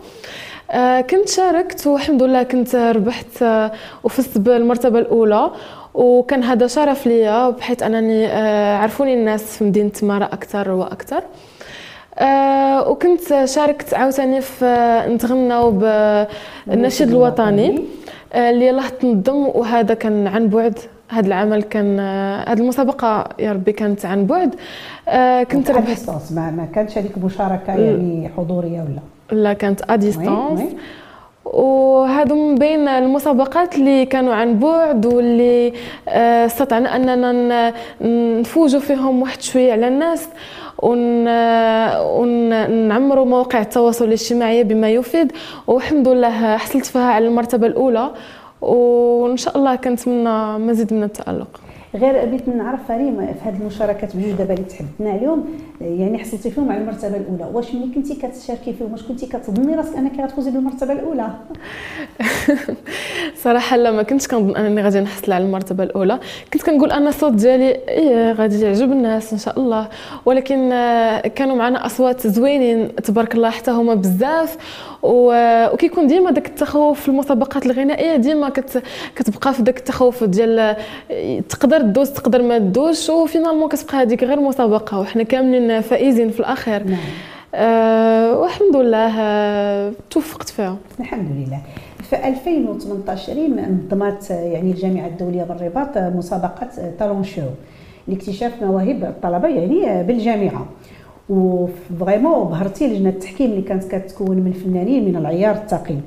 آه، 0.72 1.02
كنت 1.02 1.30
شاركت 1.30 1.88
والحمد 1.88 2.24
لله 2.24 2.44
كنت 2.44 2.76
ربحت 2.76 3.42
آه، 3.44 3.72
وفزت 4.04 4.38
بالمرتبة 4.38 5.00
الأولى. 5.00 5.52
وكان 5.94 6.44
هذا 6.44 6.68
شرف 6.68 7.08
ليا 7.08 7.50
بحيث 7.50 7.84
أنني 7.84 8.28
آه، 8.28 8.78
عرفوني 8.78 9.14
الناس 9.14 9.58
في 9.58 9.64
مدينة 9.64 9.90
تمارا 9.90 10.26
أكثر 10.26 10.72
وأكثر. 10.72 11.24
آه 12.20 12.90
وكنت 12.90 13.46
شاركت 13.46 13.94
عاوتاني 13.94 14.42
في 14.42 14.66
آه، 14.66 15.08
نتغناو 15.08 15.72
بالنشيد 16.68 17.10
الوطني 17.10 17.82
آه، 18.34 18.50
اللي 18.50 18.68
يلاه 18.68 18.90
تنظم 18.90 19.36
وهذا 19.56 19.94
كان 19.94 20.28
عن 20.28 20.48
بعد. 20.48 20.80
هذا 21.10 21.28
العمل 21.28 21.64
كان 21.64 22.00
آه، 22.00 22.52
هذه 22.52 22.60
المسابقة 22.60 23.30
يا 23.40 23.52
ربي 23.52 23.72
كانت 23.72 24.06
عن 24.06 24.26
بعد. 24.26 24.56
آه، 25.08 25.44
كنت 25.44 25.72
ربحت 25.72 26.10
ما, 26.10 26.52
ما 26.52 26.68
كانش 26.76 26.98
هذيك 26.98 27.18
مشاركة 27.18 27.74
يعني 27.74 28.30
حضورية 28.38 28.82
ولا؟ 28.82 29.42
لا 29.42 29.54
كانت 29.54 29.82
à 29.82 29.96
distance 29.96 30.60
oui. 30.62 30.70
وهذا 31.54 32.36
من 32.36 32.56
بين 32.56 32.88
المسابقات 32.88 33.76
اللي 33.76 34.06
كانوا 34.06 34.34
عن 34.34 34.60
بعد 34.60 35.06
واللي 35.06 35.74
آه، 36.10 36.46
استطعنا 36.46 36.96
أننا 36.96 37.74
نفوجوا 38.40 38.80
فيهم 38.80 39.22
واحد 39.22 39.42
شوية 39.42 39.72
على 39.72 39.88
الناس 39.88 40.30
ون 40.84 41.28
ونعمروا 42.18 43.26
مواقع 43.26 43.62
التواصل 43.62 44.06
الاجتماعي 44.06 44.64
بما 44.64 44.90
يفيد. 44.90 45.32
والحمد 45.68 46.08
لله 46.08 46.58
حصلت 46.58 46.86
فيها 46.86 47.02
على 47.12 47.28
المرتبة 47.28 47.68
الأولى 47.68 48.12
وإن 48.62 49.38
شاء 49.38 49.58
الله 49.58 49.76
كنتمنى 49.76 50.58
مزيد 50.58 50.94
من 50.94 51.04
التألق. 51.04 51.62
غير 51.96 52.26
بغيت 52.26 52.48
نعرف 52.48 52.92
ريم 52.92 53.18
في 53.18 53.50
هذه 53.50 53.58
المشاركات 53.62 54.16
بجوج 54.16 54.32
دابا 54.32 54.54
اللي 54.54 54.66
تحدثنا 54.66 55.10
عليهم 55.10 55.44
يعني 55.82 56.18
حصلتي 56.18 56.52
فيهم 56.52 56.72
على 56.72 56.82
المرتبة 56.82 57.18
الأولى. 57.18 57.50
واش 57.54 57.76
ملي 57.76 57.94
كنتي 57.96 58.16
كتشاركي 58.16 58.74
فيهم 58.74 58.92
واش 58.92 59.04
كنتي 59.04 59.26
كتظني 59.26 59.76
راسك 59.76 59.96
أنك 59.96 60.20
غتفوزي 60.20 60.52
بالمرتبة 60.52 60.94
الأولى؟ 60.94 61.30
صراحة 63.44 63.78
لا 63.78 63.92
ما 63.92 64.04
كنتش 64.04 64.28
كنظن 64.28 64.56
أنني 64.56 64.82
غادي 64.84 65.00
نحصل 65.00 65.32
على 65.32 65.44
المرتبة 65.46 65.84
الأولى. 65.84 66.20
كنت 66.54 66.62
كنقول 66.64 66.92
أن 66.92 67.08
الصوت 67.08 67.32
ديالي 67.34 67.70
إيه 67.88 68.32
غادي 68.32 68.62
يعجب 68.62 68.92
الناس 68.92 69.34
إن 69.34 69.40
شاء 69.40 69.60
الله. 69.60 69.88
ولكن 70.26 70.72
آه، 70.72 71.20
كانوا 71.28 71.56
معنا 71.56 71.86
أصوات 71.86 72.28
زوينين 72.28 72.96
تبارك 72.96 73.36
الله 73.36 73.50
حتى 73.50 73.72
هما 73.72 73.94
بزاف. 73.96 74.58
و- 75.04 75.68
وكيكون 75.74 76.08
ديما 76.08 76.32
داك 76.32 76.48
التخوف 76.48 77.02
في 77.02 77.08
المسابقات 77.10 77.66
الغنائية 77.66 78.16
ديما 78.16 78.50
كت 78.50 78.84
كتبقى 79.16 79.54
في 79.54 79.64
داك 79.64 79.78
التخوف 79.78 80.24
ديال 80.24 80.76
آه، 81.12 81.40
تقدر 81.50 81.82
تدوز 81.82 82.10
تقدر 82.12 82.42
ما 82.44 82.58
تدوش 82.58 83.10
وفينالمون 83.10 83.70
كتبقى 83.70 83.98
هذيك 84.02 84.24
غير 84.24 84.40
مسابقة 84.40 85.00
وحنا 85.00 85.24
كاملين 85.24 85.67
فائزين 85.82 86.30
في 86.30 86.40
الأخير. 86.40 86.84
نعم. 86.84 87.00
آه 87.56 88.40
والحمد 88.40 88.76
لله 88.76 89.94
توفقت 90.10 90.50
فيها. 90.50 90.78
الحمد 91.00 91.32
لله 91.32 91.62
في 92.10 92.28
2018 92.28 93.34
نظمت 93.34 94.30
يعني 94.30 94.72
الجامعة 94.72 95.08
الدولية 95.08 95.44
بالرباط 95.44 95.98
مسابقة 95.98 96.68
talent 97.00 97.24
show 97.24 97.42
لاكتشاف 98.08 98.64
مواهب 98.64 99.04
الطلبة 99.04 99.48
يعني 99.48 100.04
بالجامعة. 100.04 100.66
و 101.30 101.43
vraiment 101.43 102.48
بهرتي 102.48 102.88
لجنة 102.88 103.10
التحكيم 103.10 103.52
اللي 103.52 103.62
كانت 103.62 103.96
كتكون 103.96 104.38
من 104.38 104.48
الفنانين 104.48 105.06
من 105.06 105.16
العيار 105.16 105.56
الثقيل. 105.56 106.00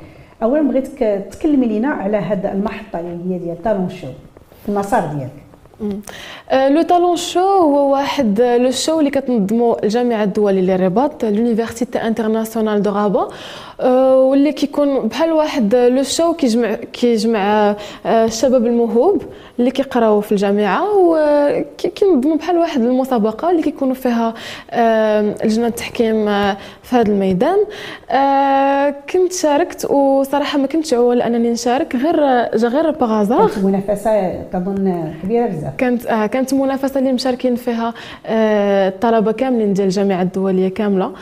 اولا 0.43 0.63
بغيتك 0.63 1.27
تكلمي 1.31 1.67
لنا 1.67 1.89
على 1.89 2.17
هذا 2.17 2.53
المحطة 2.53 3.01
اللي 3.01 3.35
هي 3.35 3.39
ديال 3.39 3.63
talent 3.63 3.89
show 3.89 4.07
المسار 4.69 5.07
ديالك. 5.07 5.40
le 6.53 6.83
talent 6.83 7.17
show 7.17 7.41
هو 7.41 7.93
واحد 7.93 8.41
le 8.41 8.71
show 8.71 8.99
اللي 8.99 9.11
كتنظمو 9.11 9.77
الجامعة 9.83 10.25
الدوليه 10.25 10.61
للرباط 10.61 11.25
l'Université 11.25 11.99
Internationale 11.99 12.83
de 12.83 12.91
Rabat 12.91 13.29
واللي 14.15 14.53
كيكون 14.53 15.09
بحال 15.09 15.33
واحد 15.33 15.75
le 15.75 16.03
show 16.03 16.33
كيجمع 16.33 16.75
كيجمع 16.75 17.77
الشباب 18.07 18.67
الموهوب 18.67 19.23
اللي 19.59 19.71
كيقراو 19.71 20.21
في 20.21 20.33
الجامعة 20.33 20.85
وكينظموا 20.97 22.37
بحال 22.37 22.59
واحد 22.59 22.81
المسابقة 22.81 23.51
اللي 23.51 23.63
كيكونوا 23.63 23.95
فيها 23.95 24.35
لجنة 25.45 25.67
التحكيم 25.67 26.25
في 26.83 26.97
هذا 26.97 27.13
الميدان. 27.13 27.59
كنت 29.13 29.33
شاركت 29.33 29.91
وصراحة 29.91 30.59
ما 30.59 30.67
كنتش 30.67 30.95
عول 30.95 31.23
أنني 31.23 31.51
نشارك 31.51 31.97
غير 31.97 32.21
غير 32.69 32.91
باغازار 32.91 33.51
منافسه 33.63 34.43
تظن 34.53 35.15
كبيرة 35.23 35.47
بزاف. 35.47 35.70
كانت 35.79 36.07
آه 36.07 36.27
كانت 36.27 36.55
منافسة 36.55 36.99
اللي 37.01 37.13
مشاركين 37.13 37.57
فيها 37.57 37.95
آه 38.27 38.89
الطلبه 38.89 39.33
كاملين 39.33 39.73
ديال 39.73 39.87
الجامعة 39.87 40.23
الدولية 40.23 40.69
كاملة. 40.69 41.13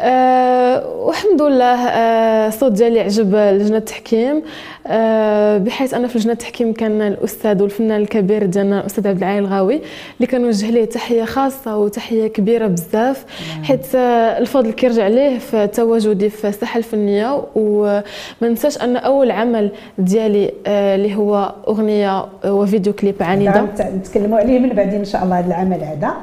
أه 0.00 0.86
والحمد 0.96 1.42
لله 1.42 1.88
أه 1.88 2.48
الصوت 2.48 2.72
ديالي 2.72 3.00
عجب 3.00 3.34
لجنة 3.34 3.76
التحكيم. 3.76 4.42
أه 4.86 5.58
بحيث 5.58 5.94
أن 5.94 6.06
في 6.06 6.18
لجنة 6.18 6.32
التحكيم 6.32 6.72
كان 6.72 7.02
الأستاذ 7.02 7.62
والفنان 7.62 8.00
الكبير 8.00 8.46
ديالنا 8.46 8.80
الأستاذ 8.80 9.08
عبد 9.08 9.18
العالي 9.18 9.38
الغاوي 9.38 9.80
اللي 10.16 10.26
كنوجه 10.26 10.70
ليه 10.70 10.84
تحية 10.84 11.24
خاصة 11.24 11.76
وتحية 11.76 12.26
كبيرة 12.26 12.66
بزاف. 12.66 13.24
حيت 13.62 13.94
أه 13.94 14.38
الفضل 14.38 14.72
كيرجع 14.72 15.08
ليه 15.08 15.38
في 15.38 15.66
تواجدي 15.66 16.30
في 16.30 16.48
الساحة 16.48 16.78
الفنية. 16.78 17.42
وما 17.54 18.02
ننساش 18.42 18.82
أن 18.82 18.96
أول 18.96 19.30
عمل 19.30 19.70
ديالي 19.98 20.52
أه 20.66 20.94
اللي 20.94 21.16
هو 21.16 21.52
أغنية 21.68 22.26
وفيديو 22.44 22.92
كليب 22.92 23.14
عنيدة. 23.20 23.66
نتكلموا 23.80 24.38
عليه 24.38 24.58
من 24.58 24.68
بعدين 24.68 24.98
إن 24.98 25.04
شاء 25.04 25.24
الله 25.24 25.38
هذا 25.38 25.46
العمل 25.46 25.84
هذا. 25.84 26.14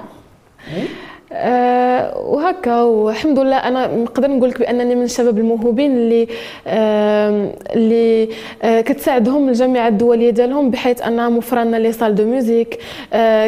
أه 1.38 2.18
وهكا 2.18 2.82
والحمد 2.82 3.40
لله 3.40 3.56
أنا 3.56 3.96
نقدر 3.96 4.32
نقول 4.32 4.50
لك 4.50 4.60
بأنني 4.60 4.96
من 4.96 5.04
الشباب 5.04 5.38
الموهوبين 5.38 5.92
اللي 5.92 6.28
أه 6.68 7.50
اللي 7.76 8.30
أه 8.64 8.82
كتساعدهم 8.82 9.50
الجامعة 9.50 9.88
الدوليه 9.88 10.30
ديالهم 10.30 10.70
بحيث 10.72 11.02
انها 11.02 11.30
موفره 11.30 11.64
لنا 11.64 11.78
les 11.78 11.92
salles 11.92 12.16
de 12.16 12.26
musique 12.26 12.80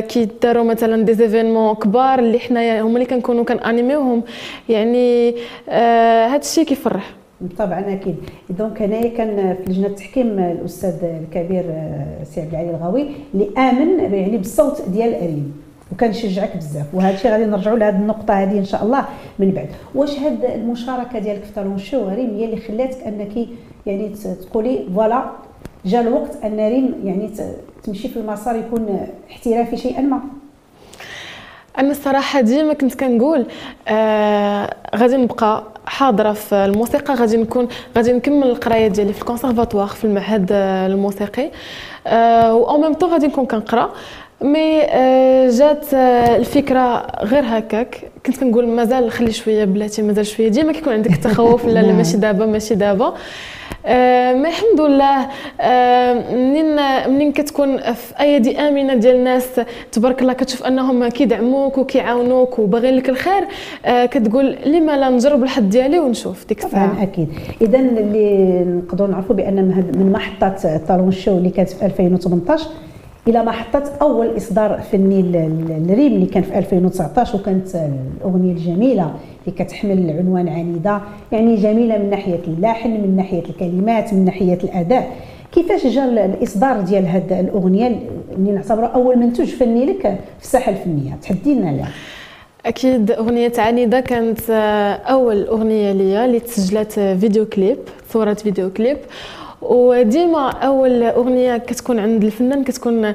كيداروا 0.07 0.63
مثلا 0.63 1.05
des 1.05 1.13
événements 1.13 1.75
كبار 1.75 2.19
اللي 2.19 2.39
حنايا 2.39 2.81
هما 2.81 2.93
اللي 2.95 3.05
كنكونوا 3.05 3.43
كن 3.43 3.55
animer 3.55 3.92
يوهم. 3.92 4.23
يعني 4.69 5.35
هذا 6.27 6.35
الشيء 6.37 6.63
كيفرح. 6.63 7.13
طبعا 7.57 7.79
أكيد. 7.93 8.15
donc 8.49 8.81
هنايا 8.81 9.09
كان 9.17 9.55
في 9.65 9.71
لجنة 9.71 9.87
التحكيم 9.87 10.39
الأستاذ 10.39 10.93
الكبير 11.03 11.63
سي 12.23 12.41
عبده 12.41 12.69
الغاوي 12.69 13.07
اللي 13.33 13.49
آمن 13.57 14.13
يعني 14.13 14.37
بالصوت 14.37 14.81
ديال 14.89 15.13
ريم 15.21 15.66
وكنشجعك 15.91 16.57
بزاف. 16.57 16.85
وهذا 16.93 17.13
الشيء 17.15 17.31
غادي 17.31 17.45
نرجعوا 17.45 17.77
لهذه 17.77 17.95
النقطة 17.95 18.33
هذه 18.33 18.57
إن 18.59 18.65
شاء 18.65 18.83
الله 18.83 19.05
من 19.39 19.51
بعد. 19.51 19.69
واش 19.95 20.19
هاد 20.19 20.45
المشاركة 20.45 21.19
ديالك 21.19 21.43
في 21.43 21.51
Talent 21.55 21.77
Show 21.77 22.09
ريم 22.09 22.35
هي 22.35 22.45
اللي 22.45 22.57
خلاتك 22.57 23.03
أنك 23.03 23.47
يعني 23.85 24.09
تقولي 24.41 24.87
voilà 24.95 25.23
جا 25.85 26.01
الوقت 26.01 26.43
أن 26.43 26.57
ريم 26.69 26.95
يعني 27.03 27.31
تمشي 27.83 28.07
في 28.07 28.17
المسار 28.17 28.55
يكون 28.55 29.07
احترافي 29.31 29.77
شيئا 29.77 30.01
ما؟ 30.01 30.19
أنا 31.79 31.91
الصراحة 31.91 32.41
ديما 32.41 32.73
كنت 32.73 32.95
كنقول 32.95 33.45
آه 33.87 34.73
غادي 34.95 35.17
نبقى 35.17 35.63
حاضرة 35.85 36.33
في 36.33 36.55
الموسيقى 36.55 37.13
غادي 37.13 37.37
نكون 37.37 37.67
غادي 37.97 38.13
نكمل 38.13 38.47
القراية 38.47 38.87
ديالي 38.87 39.13
في 39.13 39.21
الكونسيرفاتوار 39.21 39.87
في 39.87 40.05
المعهد 40.05 40.47
الموسيقي. 40.51 41.51
آه 42.07 42.55
و 42.55 42.77
même 42.81 42.93
temps 42.93 43.09
غادي 43.09 43.27
نكون 43.27 43.45
كنقرأ. 43.45 43.89
mais 44.41 44.79
جات 45.49 45.93
الفكرة 45.93 47.07
غير 47.23 47.43
هكاك. 47.45 48.01
كنت 48.25 48.39
كنقول 48.39 48.67
مازال 48.67 49.11
خلي 49.11 49.31
شوية 49.31 49.65
بلاتي 49.65 50.01
مازال 50.01 50.25
شوية. 50.25 50.47
ديما 50.47 50.71
كيكون 50.71 50.93
عندك 50.93 51.11
التخوف 51.11 51.65
لا 51.65 51.79
لا 51.79 51.93
ماشي 51.93 52.17
دابا 52.17 52.45
ماشي 52.45 52.75
دابا. 52.75 53.13
mais 54.33 54.49
الحمد 54.49 54.81
لله 54.81 55.27
منين 56.33 56.75
منين 57.09 57.31
كتكون 57.31 57.77
في 57.77 58.13
ايدي 58.19 58.59
آمنة 58.59 58.93
ديال 58.93 59.15
الناس 59.15 59.61
تبارك 59.91 60.21
الله 60.21 60.33
كتشوف 60.33 60.63
أنهم 60.67 61.07
كيدعموك 61.07 61.77
وكيعاونوك 61.77 62.59
وباغيين 62.59 62.95
لك 62.95 63.09
الخير 63.09 63.47
كتقول 63.85 64.55
لما 64.65 64.97
لا 64.97 65.09
نجرب 65.09 65.43
الحظ 65.43 65.63
ديالي 65.63 65.99
ونشوف. 65.99 66.45
ديك 66.47 66.65
الساعة. 66.65 66.93
طبعا 66.93 67.03
أكيد. 67.03 67.29
اذا 67.61 67.79
اللي 67.79 68.63
نقدروا 68.63 69.07
نعرفوا 69.07 69.35
بأن 69.35 69.55
من 69.97 70.11
محطة 70.11 70.81
طالون 70.87 71.11
شو 71.11 71.37
اللي 71.37 71.49
كانت 71.49 71.69
في 71.69 71.85
2018 71.85 72.65
إلى 73.27 73.43
ما 73.43 73.51
حطت 73.51 73.91
أول 74.01 74.37
إصدار 74.37 74.81
فني 74.91 75.21
للريم 75.21 76.13
اللي 76.13 76.25
كان 76.25 76.43
في 76.43 76.57
2019 76.57 77.35
وكانت 77.35 77.75
الأغنية 78.21 78.51
الجميلة 78.51 79.11
اللي 79.47 79.57
كتحمل 79.59 80.15
عنوان 80.19 80.49
عنيدة 80.49 81.01
يعني 81.31 81.55
جميلة 81.55 81.97
من 81.97 82.09
ناحية 82.09 82.39
اللحن 82.47 82.89
من 82.89 83.15
ناحية 83.15 83.43
الكلمات 83.49 84.13
من 84.13 84.25
ناحية 84.25 84.57
الأداء. 84.63 85.11
كيفاش 85.51 85.87
جا 85.87 86.05
الإصدار 86.25 86.81
ديال 86.81 87.07
هذه 87.07 87.39
الأغنية 87.39 87.99
اللي 88.37 88.51
نعتبرها 88.51 88.87
أول 88.87 89.17
منتوج 89.17 89.47
فني 89.47 89.85
لك 89.85 90.01
في 90.39 90.43
الساحة 90.43 90.71
الفنية؟ 90.71 91.13
تحدينا 91.21 91.71
لها 91.71 91.89
أكيد 92.65 93.11
أغنية 93.11 93.53
عنيدة 93.57 93.99
كانت 93.99 94.39
أول 95.09 95.45
أغنية 95.45 95.91
ليا 95.91 96.25
اللي 96.25 96.39
تسجلت 96.39 96.91
فيديو 96.91 97.45
كليب 97.45 97.77
صورة 98.13 98.33
فيديو 98.33 98.69
كليب. 98.69 98.97
وديما 99.61 100.49
أول 100.51 101.03
أغنية 101.03 101.57
كتكون 101.57 101.99
عند 101.99 102.23
الفنان 102.23 102.63
كتكون 102.63 103.13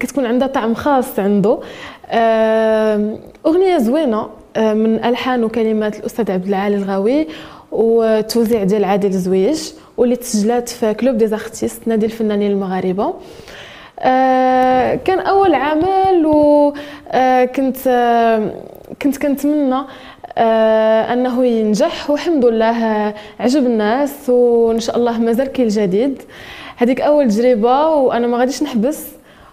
كتكون 0.00 0.26
عندها 0.26 0.48
طعم 0.48 0.74
خاص 0.74 1.18
عنده. 1.18 1.58
أغنية 3.46 3.78
زوينة 3.78 4.28
من 4.56 5.04
ألحان 5.04 5.44
وكلمات 5.44 5.96
الأستاذ 6.00 6.30
عبد 6.30 6.46
العالي 6.46 6.76
الغاوي 6.76 7.26
وتوزيع 7.72 8.64
ديال 8.64 8.84
عادل 8.84 9.10
زويج 9.12 9.72
واللي 9.96 10.16
تسجلات 10.16 10.68
في 10.68 10.94
Club 10.94 11.16
des 11.16 11.26
Artistes 11.26 11.88
نادي 11.88 12.06
الفنانين 12.06 12.50
المغاربة. 12.50 13.14
آه 14.00 14.94
كان 14.94 15.18
أول 15.18 15.54
عمل 15.54 16.26
وكنت 16.26 17.76
آه 17.86 18.50
كنت 19.02 19.16
كنتمنى 19.16 19.74
آه 19.74 19.86
أنه 21.12 21.46
ينجح 21.46 22.10
والحمد 22.10 22.44
لله 22.44 23.14
عجب 23.40 23.66
الناس 23.66 24.28
وإن 24.28 24.80
شاء 24.80 24.96
الله 24.96 25.18
مازال 25.18 25.46
كاين 25.46 25.66
الجديد. 25.68 26.22
هذيك 26.76 27.00
أول 27.00 27.28
تجربة 27.28 27.86
وأنا 27.88 28.26
ما 28.26 28.38
غاديش 28.38 28.62
نحبس 28.62 29.08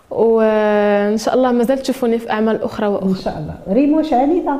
وإن 0.09 1.17
شاء 1.17 1.33
الله 1.33 1.51
مازال 1.51 1.79
تشوفوني 1.79 2.19
في 2.19 2.31
أعمال 2.31 2.63
أخرى 2.63 2.87
وأخرى. 2.87 3.09
إن 3.09 3.15
شاء 3.15 3.33
الله. 3.37 3.75
ريم 3.75 3.93
واش 3.93 4.13
عنيده 4.13 4.55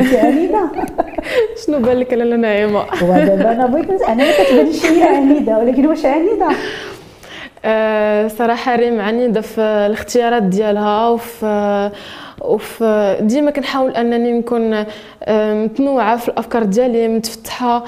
انت 0.00 0.14
عنيده 0.14 0.70
شنو 1.66 1.78
بان 1.78 1.96
لك 1.98 2.12
لاله 2.12 2.36
نعيمة. 2.36 2.84
ودابا 3.02 3.52
أنا 3.52 3.66
بغيت 3.66 4.02
أنا 4.02 4.24
ما 4.24 4.30
كتبانش 4.44 4.86
شوية 4.86 5.04
عنيده 5.04 5.58
ولكن 5.58 5.86
واش 5.86 6.04
عنيده 6.04 6.48
أه 7.64 8.28
صراحة 8.28 8.76
ريم 8.76 9.00
عنيدة 9.00 9.40
في 9.40 9.60
الاختيارات 9.60 10.42
ديالها 10.42 11.08
وفي 11.08 11.90
وفي 12.40 13.16
ديما 13.20 13.50
كنحاول 13.50 13.90
أنني 13.90 14.32
نكون 14.32 14.84
متنوعه 15.28 16.16
في 16.16 16.28
الأفكار 16.28 16.64
ديالي 16.64 17.08
متفتحة 17.08 17.84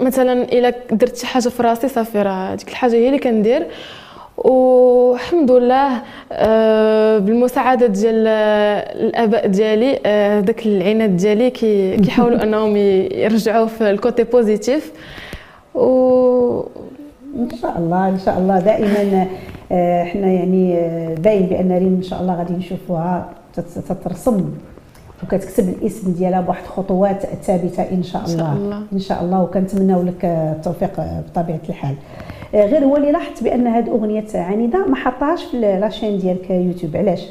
مثلا 0.00 0.32
إلا 0.42 0.74
درت 0.90 1.16
شي 1.16 1.26
حاجة 1.26 1.48
في 1.48 1.62
راسي 1.62 1.88
صافي 1.88 2.22
راه 2.22 2.54
ديك 2.54 2.68
الحاجة 2.68 2.94
هي 2.94 3.06
اللي 3.06 3.18
كندير. 3.18 3.66
والحمد 4.36 5.50
لله 5.50 6.02
بالمساعدة 7.18 7.86
ديال 7.86 8.26
الآباء 9.06 9.46
ديالي 9.46 9.92
داك 10.46 10.66
العناد 10.66 11.16
ديالي 11.16 11.50
كيحاولوا 11.50 12.42
أنهم 12.44 12.76
يرجعوا 12.76 13.66
في 13.66 13.90
ال 13.90 13.97
côté 13.97 14.24
positif. 14.24 14.92
و 15.74 16.60
إن 17.36 17.48
شاء 17.62 17.78
الله 17.78 18.08
إن 18.08 18.18
شاء 18.24 18.38
الله 18.38 18.60
دائما 18.60 19.26
إحنا 19.72 20.26
يعني 20.26 20.74
باين 21.14 21.46
بأن 21.46 21.72
ريم 21.72 21.94
إن 21.94 22.02
شاء 22.02 22.20
الله 22.20 22.34
غادي 22.34 22.54
نشوفوها 22.54 23.28
تترسم 23.88 24.44
وكتكتب 25.22 25.68
الاسم 25.68 26.12
ديالها 26.12 26.40
بواحد 26.40 26.62
الخطوات 26.64 27.26
ثابتة 27.26 27.82
إن 27.82 28.02
شاء 28.02 28.24
الله, 28.24 28.36
شاء 28.36 28.52
الله. 28.52 28.82
إن 28.92 28.98
شاء 28.98 29.24
الله 29.24 29.42
وكنتمناو 29.42 30.02
لك 30.02 30.24
التوفيق 30.24 31.00
بطبيعة 31.00 31.60
الحال. 31.68 31.94
غير 32.54 32.84
هو 32.84 32.96
اللي 32.96 33.12
لاحظت 33.12 33.42
بأن 33.44 33.66
هذه 33.66 33.90
أغنية 33.90 34.24
عنيدة 34.34 34.86
ما 34.86 34.96
حطهاش 34.96 35.44
في 35.44 35.60
la 35.60 35.74
chaîne 35.74 36.18
ديالك 36.18 36.50
يوتيوب. 36.50 36.96
علاش؟ 36.96 37.26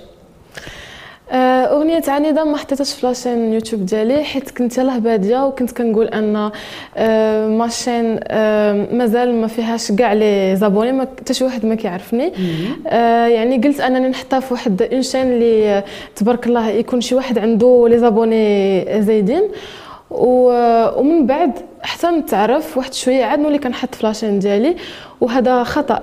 أغنية 1.31 2.03
عنيده 2.07 2.43
ما 2.43 2.57
حطيتهاش 2.57 2.93
في 2.93 3.07
la 3.07 3.19
chaîne 3.19 3.53
يوتيوب 3.53 3.85
ديالي 3.85 4.23
حيت 4.23 4.51
كنت 4.51 4.77
يلاه 4.77 4.97
بادية 4.97 5.45
وكنت 5.45 5.71
كنقول 5.71 6.07
أن 6.07 6.51
ma 7.57 7.73
chaîne 7.73 8.19
مازال 8.97 9.35
ما 9.41 9.47
فيهاش 9.47 9.91
كاع 9.91 10.13
les 10.13 10.55
abonnés 10.55 10.91
ما 10.91 11.07
حتى 11.19 11.33
شي 11.33 11.43
واحد 11.43 11.65
ما 11.65 11.75
كيعرفني. 11.75 12.31
يعني 13.35 13.57
قلت 13.57 13.79
أنني 13.79 14.07
نحطها 14.07 14.39
في 14.39 14.53
واحد 14.53 14.81
une 14.81 15.01
chaîne 15.01 15.21
اللي 15.21 15.83
تبارك 16.15 16.47
الله 16.47 16.69
يكون 16.69 17.01
شي 17.01 17.15
واحد 17.15 17.39
عنده 17.39 17.87
les 17.89 17.99
abonnés 17.99 19.01
زايدين. 19.01 19.43
ومن 20.09 21.25
بعد 21.25 21.51
حتى 21.81 22.07
نتعرف 22.07 22.77
واحد 22.77 22.93
شوية 22.93 23.25
عاد 23.25 23.39
نولي 23.39 23.57
كنحط 23.57 23.95
في 23.95 24.07
la 24.07 24.15
chaîne 24.15 24.39
ديالي 24.39 24.75
وهذا 25.21 25.63
خطأ. 25.63 26.01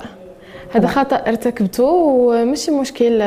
هذا 0.74 0.86
خطأ 0.86 1.16
ارتكبته 1.16 1.84
وماشي 1.84 2.70
مشكل. 2.70 3.22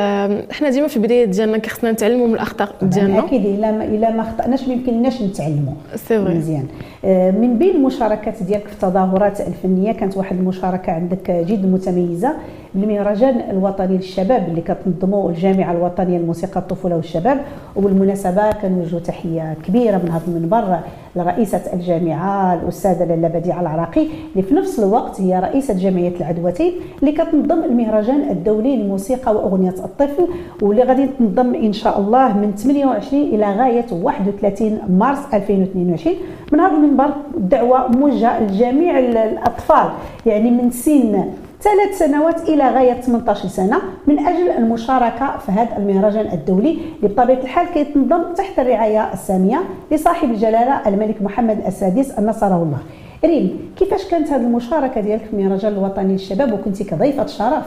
إحنا 0.51 0.69
ديما 0.69 0.87
في 0.87 0.97
البداية 0.97 1.25
ديالنا 1.25 1.57
كيخصنا 1.57 1.91
نتعلموا 1.91 2.27
من 2.27 2.33
الأخطاء 2.33 2.69
ديالنا. 2.81 3.19
أكيد 3.19 3.45
إلا 3.45 3.71
ما 3.71 3.83
إلا 3.85 4.09
ما 4.11 4.23
خطأناش 4.23 4.67
ما 4.67 4.73
يمكنناش 4.73 5.21
نتعلموا. 5.21 5.73
c'est 5.95 6.17
مزيان. 6.17 6.65
آه، 7.05 7.31
من 7.31 7.57
بين 7.57 7.75
المشاركات 7.75 8.43
ديالك 8.43 8.67
في 8.67 8.73
التظاهرات 8.73 9.41
الفنية 9.41 9.91
كانت 9.91 10.17
واحد 10.17 10.37
المشاركة 10.37 10.91
عندك 10.91 11.31
جد 11.31 11.65
متميزة 11.65 12.33
بالمهرجان 12.75 13.41
الوطني 13.49 13.97
للشباب 13.97 14.47
اللي 14.49 14.61
كتنظمه 14.61 15.29
الجامعة 15.29 15.71
الوطنية 15.71 16.17
للموسيقى 16.17 16.59
الطفولة 16.59 16.95
والشباب. 16.95 17.41
وبالمناسبة 17.75 18.51
كنوجه 18.51 18.97
تحية 18.97 19.55
كبيرة 19.67 19.97
من 19.97 20.09
هذا 20.09 20.23
المنبر 20.27 20.79
لرئيسة 21.15 21.61
الجامعة 21.73 22.53
الأستاذة 22.53 23.03
لاله 23.05 23.27
بديعه 23.27 23.61
العراقي 23.61 24.07
اللي 24.31 24.43
في 24.43 24.53
نفس 24.53 24.79
الوقت 24.79 25.21
هي 25.21 25.39
رئيسة 25.39 25.73
جمعية 25.73 26.13
العدوتين 26.19 26.73
اللي 26.99 27.11
كتنظم 27.11 27.63
المهرجان 27.63 28.29
الدولي 28.29 28.75
للموسيقى 28.75 29.35
وأغنية 29.35 29.69
الطفل 29.69 30.27
واللي 30.61 30.83
غادي 30.83 31.07
تنظم 31.19 31.55
إن 31.55 31.73
شاء 31.73 31.99
الله 31.99 32.37
من 32.37 32.51
28 32.55 33.23
إلى 33.23 33.51
غاية 33.53 33.85
31 33.91 34.79
مارس 34.89 35.19
2022 35.33 36.15
من 36.51 36.59
هذا 36.59 36.73
المنبر 36.73 37.09
دعوة 37.37 37.87
موجهة 37.87 38.43
لجميع 38.43 38.99
الأطفال 38.99 39.89
يعني 40.25 40.51
من 40.51 40.71
سن 40.71 41.25
ثلاث 41.65 41.97
سنوات 41.99 42.49
إلى 42.49 42.69
غاية 42.69 43.01
18 43.01 43.47
سنة 43.47 43.81
من 44.07 44.19
أجل 44.19 44.49
المشاركة 44.49 45.37
في 45.37 45.51
هذا 45.51 45.77
المهرجان 45.77 46.27
الدولي 46.27 46.69
اللي 46.69 47.07
بطبيعة 47.15 47.37
الحال 47.37 47.67
كيتنظم 47.67 48.33
تحت 48.33 48.59
الرعاية 48.59 49.13
السامية 49.13 49.63
لصاحب 49.91 50.31
الجلالة 50.31 50.87
الملك 50.87 51.21
محمد 51.21 51.65
السادس 51.67 52.19
نصره 52.19 52.63
الله. 52.63 52.77
ريم 53.25 53.71
كيفاش 53.77 54.05
كانت 54.05 54.27
هذه 54.29 54.41
المشاركة 54.41 55.01
ديالك 55.01 55.23
في 55.25 55.33
المهرجان 55.33 55.73
الوطني 55.73 56.13
للشباب 56.13 56.53
وكنتي 56.53 56.83
كضيفة 56.83 57.25
شرف؟ 57.25 57.65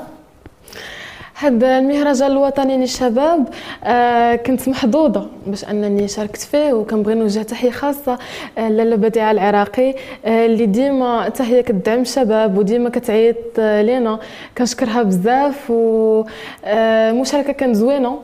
هذا 1.40 1.78
المهرجان 1.78 2.30
الوطني 2.30 2.76
للشباب 2.76 3.48
آه 3.84 4.36
كنت 4.36 4.68
محظوظة 4.68 5.28
باش 5.46 5.64
أنني 5.64 6.08
شاركت 6.08 6.36
فيه 6.42 6.72
وكنبغي 6.72 7.14
نوجه 7.14 7.42
تحية 7.42 7.70
خاصة 7.70 8.18
آه 8.58 8.68
بديعه 8.96 9.30
العراقي 9.30 9.94
آه 10.24 10.46
اللي 10.46 10.66
ديما 10.66 11.32
هي 11.40 11.62
كتدعم 11.62 12.00
الشباب 12.00 12.58
وديما 12.58 12.90
كتعيط 12.90 13.36
لينا. 13.58 14.18
كنشكرها 14.58 15.02
بزاف 15.02 15.64
ومشاركه 15.70 17.48
آه 17.48 17.52
كانت 17.52 17.76
زوينة. 17.76 18.18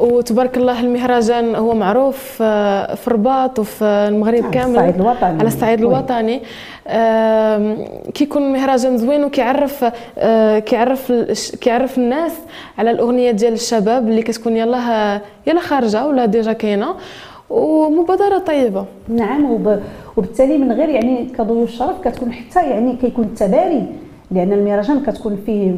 وتبارك 0.00 0.56
الله 0.56 0.80
المهرجان 0.80 1.54
هو 1.54 1.74
معروف 1.74 2.38
آه، 2.42 2.94
في 2.94 3.08
الرباط 3.08 3.58
وفي 3.58 3.84
المغرب 3.84 4.50
كامل. 4.50 4.78
على 4.78 4.88
الصعيد 4.88 5.00
الوطني. 5.00 5.38
على 5.38 5.48
الصعيد 5.48 5.78
الوطني. 5.80 6.40
كيكون 8.14 8.52
مهرجان 8.52 8.96
زوين 8.98 9.24
وكيعرف 9.24 9.84
آه، 10.18 10.58
كيعرف 10.58 11.12
كيعرف 11.60 11.98
الناس 11.98 12.32
على 12.78 12.90
الأغنية 12.90 13.30
ديال 13.30 13.52
الشباب 13.52 14.08
اللي 14.08 14.22
كتكون 14.22 14.56
يلاه 14.56 15.20
يلا 15.46 15.60
خارجة 15.60 16.06
ولا 16.06 16.24
ديجا 16.26 16.52
كاينة. 16.52 16.94
ومبادرة 17.50 18.38
طيبة. 18.38 18.84
نعم 19.08 19.58
وبالتالي 20.16 20.58
من 20.58 20.72
غير 20.72 20.88
يعني 20.88 21.26
كضيوف 21.38 21.68
الشرف 21.68 22.00
كتكون 22.08 22.32
حتى 22.32 22.70
يعني 22.70 22.96
كيكون 22.96 23.24
التباري 23.24 23.86
لأن 24.32 24.52
المهرجان 24.52 25.00
كتكون 25.00 25.36
فيه 25.46 25.72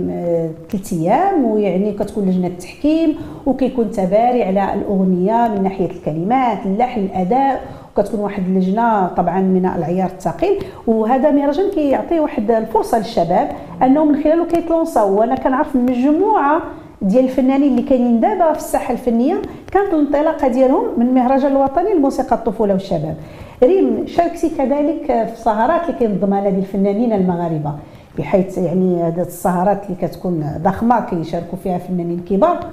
ثلاث 0.70 0.92
أيام 0.92 1.44
ويعني 1.44 1.92
كتكون 1.92 2.24
لجنة 2.24 2.48
تحكيم 2.48 3.16
وكيكون 3.46 3.90
تباري 3.90 4.42
على 4.42 4.74
الأغنية 4.74 5.48
من 5.48 5.62
ناحية 5.62 5.90
الكلمات 5.90 6.66
اللحن 6.66 7.00
الأداء 7.00 7.62
وكتكون 7.96 8.20
واحد 8.20 8.42
اللجنة 8.42 9.06
طبعا 9.06 9.40
من 9.40 9.66
العيار 9.76 10.10
الثقيل. 10.10 10.64
وهذا 10.86 11.30
مهرجان 11.30 11.70
كيعطي 11.70 12.20
واحد 12.20 12.50
الفرصة 12.50 12.98
للشباب 12.98 13.48
انه 13.82 14.04
من 14.04 14.22
خلاله 14.22 14.44
كيتلونساو 14.44 15.20
وأنا 15.20 15.34
كنعرف 15.34 15.76
مجموعة 15.76 16.62
ديال 17.02 17.24
الفنانين 17.24 17.70
اللي 17.70 17.82
كاينين 17.82 18.20
دابا 18.20 18.52
في 18.52 18.58
الساحة 18.58 18.92
الفنية 18.92 19.42
كانت 19.72 19.94
الانطلاقة 19.94 20.48
ديالهم 20.48 20.84
من 20.96 21.06
المهرجان 21.06 21.52
الوطني 21.52 21.94
لموسيقى 21.94 22.36
الطفولة 22.36 22.72
والشباب. 22.72 23.16
ريم 23.62 24.06
شاركتي 24.06 24.48
كذلك 24.48 25.06
في 25.06 25.32
السهرات 25.32 25.88
اللي 25.88 25.98
كينظمها 25.98 26.40
نادي 26.40 26.58
الفنانين 26.58 27.12
المغاربة. 27.12 27.72
بحيث 28.18 28.58
يعني 28.58 29.02
هذه 29.02 29.20
السهرات 29.22 29.82
اللي 29.84 30.08
كتكون 30.08 30.60
ضخمة 30.62 31.00
كيشاركوا 31.00 31.58
فيها 31.64 31.78
فنانين 31.78 32.24
كبار 32.30 32.66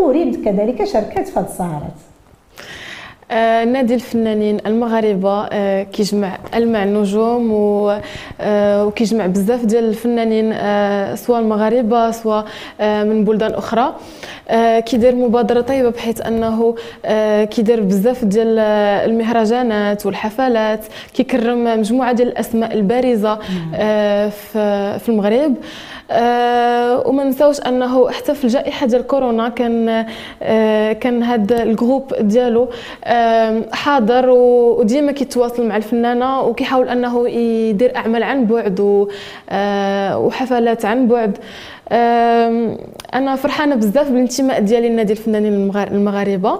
وريم 0.00 0.44
كذلك 0.44 0.84
شاركت 0.84 1.28
في 1.28 1.38
هذه 1.38 1.44
السهرات. 1.46 1.92
آه 3.30 3.64
نادي 3.64 3.94
الفنانين 3.94 4.58
المغاربة 4.66 5.44
آه 5.44 5.82
كيجمع 5.82 6.38
المع 6.54 6.82
النجوم 6.84 7.50
آه 8.40 8.86
وكيجمع 8.86 9.26
بزاف 9.26 9.64
ديال 9.64 9.84
الفنانين 9.84 10.52
آه، 10.52 11.14
سواء 11.14 11.40
المغاربة 11.40 12.10
سواء 12.10 12.44
آه، 12.80 13.04
من 13.04 13.24
بلدان 13.24 13.54
أخرى. 13.54 13.94
كيدير 14.80 15.14
مبادرة 15.14 15.60
طيبة 15.60 15.90
بحيث 15.90 16.20
أنه 16.20 16.74
كيدير 17.44 17.80
بزاف 17.80 18.24
ديال 18.24 18.58
المهرجانات 19.08 20.06
والحفلات 20.06 20.80
كيكرم 21.14 21.64
مجموعة 21.80 22.12
ديال 22.12 22.28
الأسماء 22.28 22.74
البارزة 22.74 23.38
في 24.98 25.08
المغرب. 25.08 25.54
آه 26.10 27.08
وما 27.08 27.24
نساوش 27.24 27.60
أنه 27.60 28.10
حتى 28.10 28.34
في 28.34 28.44
الجائحة 28.44 28.86
ديال 28.86 29.06
كورونا 29.06 29.48
كان 29.48 30.06
آه 30.42 30.92
كان 30.92 31.22
هذا 31.22 31.62
الجروب 31.62 32.14
ديالو 32.20 32.68
آه 33.04 33.62
حاضر 33.72 34.30
وديما 34.30 35.12
كيتواصل 35.12 35.66
مع 35.66 35.76
الفنانة 35.76 36.40
وكيحاول 36.40 36.88
أنه 36.88 37.28
يدير 37.28 37.96
أعمال 37.96 38.22
عن 38.22 38.44
بعد 38.44 39.06
آه 39.50 40.18
وحفلات 40.18 40.84
عن 40.84 41.06
بعد. 41.08 41.38
أنا 43.14 43.36
فرحانة 43.36 43.74
بزاف 43.74 44.10
بالانتماء 44.10 44.60
ديالي 44.60 44.88
لنادي 44.88 45.12
الفنانين 45.12 45.70
المغاربة. 45.76 46.58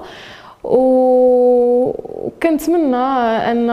وكنتمنى 2.29 2.97
أن 2.97 3.71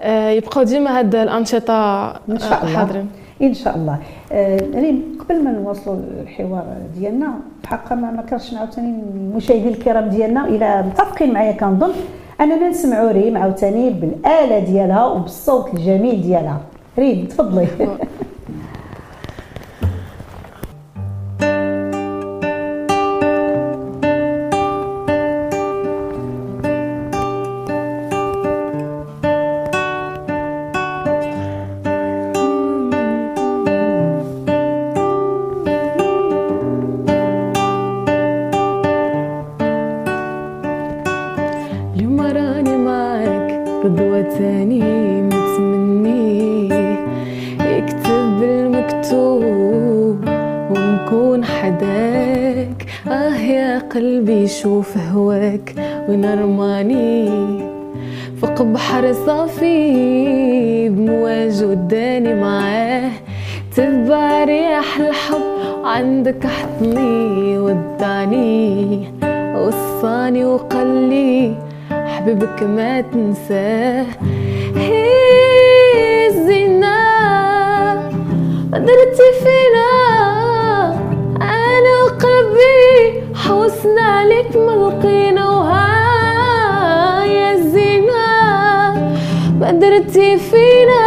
آه، 0.00 0.30
يبقاو 0.30 0.64
ديما 0.64 0.98
هاد 0.98 1.14
الأنشطة 1.14 2.06
إن 2.28 2.38
شاء 2.38 2.64
الله. 2.64 2.76
حاضرين. 2.78 3.08
إن 3.42 3.54
شاء 3.54 3.76
الله. 3.76 3.98
ريم 4.74 5.18
قبل 5.20 5.44
ما 5.44 5.50
نواصلوا 5.52 5.96
الحوار 6.22 6.64
ديالنا 6.98 7.32
بحق 7.64 7.92
ما 7.92 8.10
ما 8.10 8.22
كرهتش 8.22 8.54
عاوتاني 8.54 8.94
المشاهدين 9.14 9.68
الكرام 9.68 10.08
ديالنا 10.08 10.44
إلى 10.44 10.84
متفقين 10.86 11.32
معايا 11.32 11.52
كنظن 11.52 11.92
أننا 12.40 12.68
نسمعوا 12.68 13.12
ريم 13.12 13.36
عاوتاني 13.36 13.90
بالآلة 13.90 14.58
ديالها 14.58 15.04
وبالصوت 15.06 15.74
الجميل 15.74 16.22
ديالها. 16.22 16.60
ريم 16.98 17.26
تفضلي. 17.26 17.66
يشوف 54.56 54.96
هواك 54.98 55.74
ونرماني 56.08 57.28
فوق 58.40 58.62
بحر 58.62 59.12
صافي 59.12 60.88
بمواج 60.88 61.64
وداني 61.64 62.34
معاه. 62.34 63.10
تبع 63.76 64.44
ريح 64.44 64.98
الحب 65.00 65.42
عندك 65.84 66.46
حطني 66.46 67.58
وداني. 67.58 69.08
وصاني 69.56 70.44
وقال 70.44 71.54
حبيبك 71.90 72.62
ما 72.62 73.00
تنساه. 73.00 74.06
هي 74.76 76.26
الزنا 76.26 77.00
قدرتي 78.72 79.28
فينا 79.42 79.90
أنا 81.42 81.92
وقلبي 82.04 83.15
حوسنا 83.48 84.02
عليك 84.02 84.56
ما 84.56 84.72
لقينا 84.72 85.48
وهاي 85.50 87.34
الزينة 87.52 88.26
ما 89.60 89.70
درتي 89.72 90.36
فينا 90.36 91.06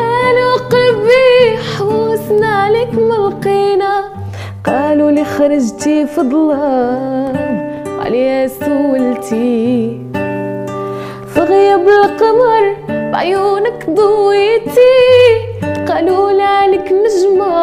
أنا 0.00 0.44
وقلبي 0.54 1.56
حوسنا 1.78 2.46
عليك 2.46 2.94
ما 2.94 3.14
لقينا 3.28 4.04
قالوا 4.64 5.10
لي 5.10 5.24
خرجتي 5.24 6.06
في 6.06 6.20
ظلام 6.20 7.36
عليا 8.00 8.46
سولتي. 8.46 10.00
في 11.34 11.40
غياب 11.40 11.88
القمر 11.88 12.76
بعيونك 13.12 13.86
ضويتي 13.90 14.98
قالوا 15.88 16.32
لك 16.72 16.92
نجمة 16.92 17.58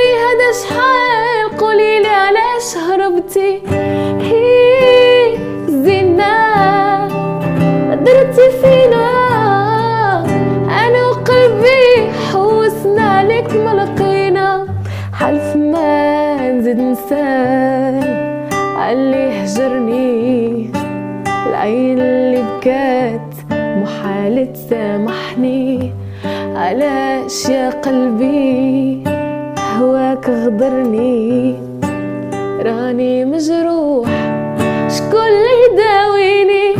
كنتي 0.00 0.16
هذا 0.16 0.48
شحال 0.62 1.58
قولي 1.58 2.00
لي 2.02 2.08
علاش 2.08 2.76
هربتي 2.76 3.60
هي 4.20 5.36
زينة. 5.68 6.36
درتي 7.94 8.50
فينا. 8.62 9.10
أنا 10.64 11.00
وقلبي 11.08 12.12
حوسنا 12.32 13.22
لك 13.28 13.52
ما 13.56 13.70
لقينا. 13.70 14.66
حلف 15.12 15.56
ما 15.56 16.50
نزيد 16.50 16.80
نسال 16.80 18.04
علي 18.76 19.44
هجرني 19.44 20.70
العين 21.46 22.00
اللي 22.00 22.42
بكات 22.42 23.34
محال 23.52 24.52
تسامحني 24.52 25.92
علاش 26.56 27.48
يا 27.48 27.70
قلبي. 27.70 28.79
هواك 30.20 30.28
غدرني 30.30 31.56
راني 32.62 33.24
مجروح 33.24 34.08
شكون 34.88 35.28
اللي 35.28 35.54
يداويني؟ 35.72 36.74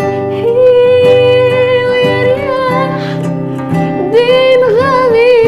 ويا 1.90 2.22
رياح 2.24 3.18
دين 4.12 4.62
غامي 4.76 5.40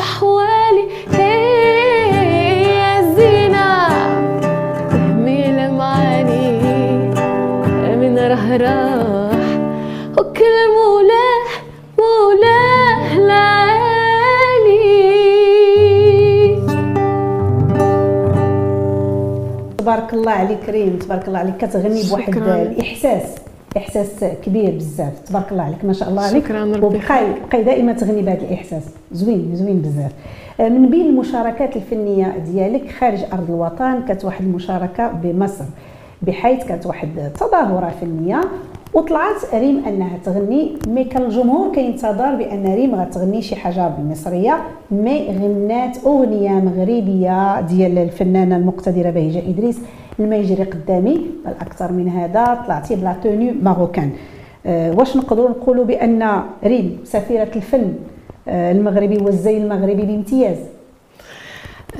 احوالي 0.00 0.84
هي 1.12 2.62
يا 2.78 3.14
زينة 3.16 3.88
من 5.16 5.54
وكل 10.18 10.54
مولاه 10.76 11.25
تبارك 20.06 20.14
الله 20.14 20.32
عليك 20.32 20.68
ريم 20.68 20.98
تبارك 20.98 21.28
الله 21.28 21.38
عليك 21.38 21.56
كتغني 21.56 22.02
بواحد. 22.10 22.36
الإحساس 22.36 23.34
إحساس 23.76 24.24
كبير 24.44 24.70
بزاف 24.70 25.12
تبارك 25.26 25.52
الله 25.52 25.62
عليك 25.62 25.84
ما 25.84 25.92
شاء 25.92 26.08
الله 26.08 26.22
عليك. 26.22 26.44
شكراً، 26.44 26.64
ربي. 26.64 26.86
وبقاي 26.86 27.26
بقاي 27.48 27.64
دائما 27.64 27.92
تغني 27.92 28.22
بهذا 28.22 28.40
الإحساس. 28.42 28.82
زوين 29.12 29.50
زوين 29.54 29.82
بزاف. 29.82 30.12
آه، 30.60 30.68
من 30.68 30.90
بين 30.90 31.06
المشاركات 31.06 31.76
الفنية 31.76 32.34
ديالك 32.52 32.90
خارج 33.00 33.24
أرض 33.32 33.50
الوطن 33.50 34.02
كانت 34.08 34.24
واحد 34.24 34.44
المشاركة 34.44 35.08
بمصر 35.08 35.64
بحيث 36.22 36.64
كانت 36.64 36.86
واحد 36.86 37.30
تظاهرة 37.40 37.94
فنية. 38.00 38.40
وطلعت 38.96 39.54
ريم 39.54 39.84
أنها 39.86 40.18
تغني 40.24 40.72
mais 40.88 41.04
كان 41.04 41.22
الجمهور 41.22 41.74
كينتظر 41.74 42.34
بأن 42.34 42.74
ريم 42.74 42.94
غتغني 42.94 43.42
شي 43.42 43.56
حاجة 43.56 43.88
بالمصرية. 43.88 44.62
mais 44.90 45.26
غنات 45.28 45.96
أغنية 46.06 46.50
مغربية 46.50 47.60
ديال 47.60 47.98
الفنانة 47.98 48.56
المقتدرة 48.56 49.10
بهيجة 49.10 49.38
إدريس 49.38 49.80
الما 50.18 50.36
يجري 50.36 50.64
قدامي. 50.64 51.20
بل 51.44 51.50
أكثر 51.60 51.92
من 51.92 52.08
هذا 52.08 52.62
طلعتي 52.66 52.96
ب 52.96 53.03
la 53.03 53.16
tenue 53.22 53.52
marocaine. 53.52 54.10
أه 54.66 54.94
واش 54.98 55.16
نقدروا 55.16 55.50
نقولوا 55.50 55.84
بأن 55.84 56.42
ريم 56.64 56.98
سفيرة 57.04 57.50
الفن 57.56 57.94
أه 58.48 58.72
المغربي 58.72 59.18
والزي 59.18 59.58
المغربي 59.58 60.02
بامتياز؟ 60.02 60.56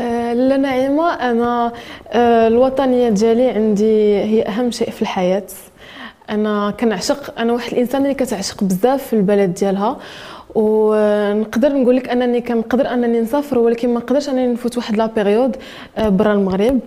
آه، 0.00 0.32
لا 0.32 0.56
نعيمة 0.56 1.14
أنا 1.14 1.72
آه، 2.12 2.48
الوطنية 2.48 3.08
ديالي 3.08 3.50
عندي 3.50 4.18
هي 4.22 4.42
أهم 4.42 4.70
شيء 4.70 4.90
في 4.90 5.02
الحياة. 5.02 5.42
أنا 6.30 6.70
كنعشق 6.80 7.40
أنا 7.40 7.52
واحد 7.52 7.72
الإنسان 7.72 8.02
اللي 8.02 8.14
كتعشق 8.14 8.64
بزاف 8.64 9.02
في 9.06 9.12
البلد 9.12 9.54
ديالها 9.54 9.96
ونقدر 10.54 11.72
نقول 11.72 11.96
لك 11.96 12.08
أنني 12.08 12.40
كنقدر 12.40 12.92
أنني 12.92 13.20
نسافر 13.20 13.58
ولكن 13.58 13.94
ما 13.94 14.00
نقدرش 14.00 14.28
أنني 14.28 14.46
نفوت 14.46 14.76
واحد 14.76 14.96
لا 14.96 15.06
بيريود 15.06 15.56
برا 15.98 16.32
المغرب. 16.32 16.80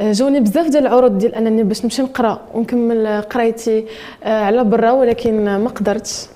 آه، 0.00 0.12
جاوني 0.12 0.40
بزاف 0.40 0.68
ديال 0.68 0.86
العروض 0.86 1.18
ديال 1.18 1.34
أنني 1.34 1.62
باش 1.62 1.84
نمشي 1.84 2.02
نقرأ 2.02 2.40
ونكمل 2.54 3.22
قرايتي 3.22 3.84
آه، 4.24 4.44
على 4.44 4.64
برا 4.64 4.90
ولكن 4.90 5.44
ما 5.44 5.68
قدرتش. 5.70 6.26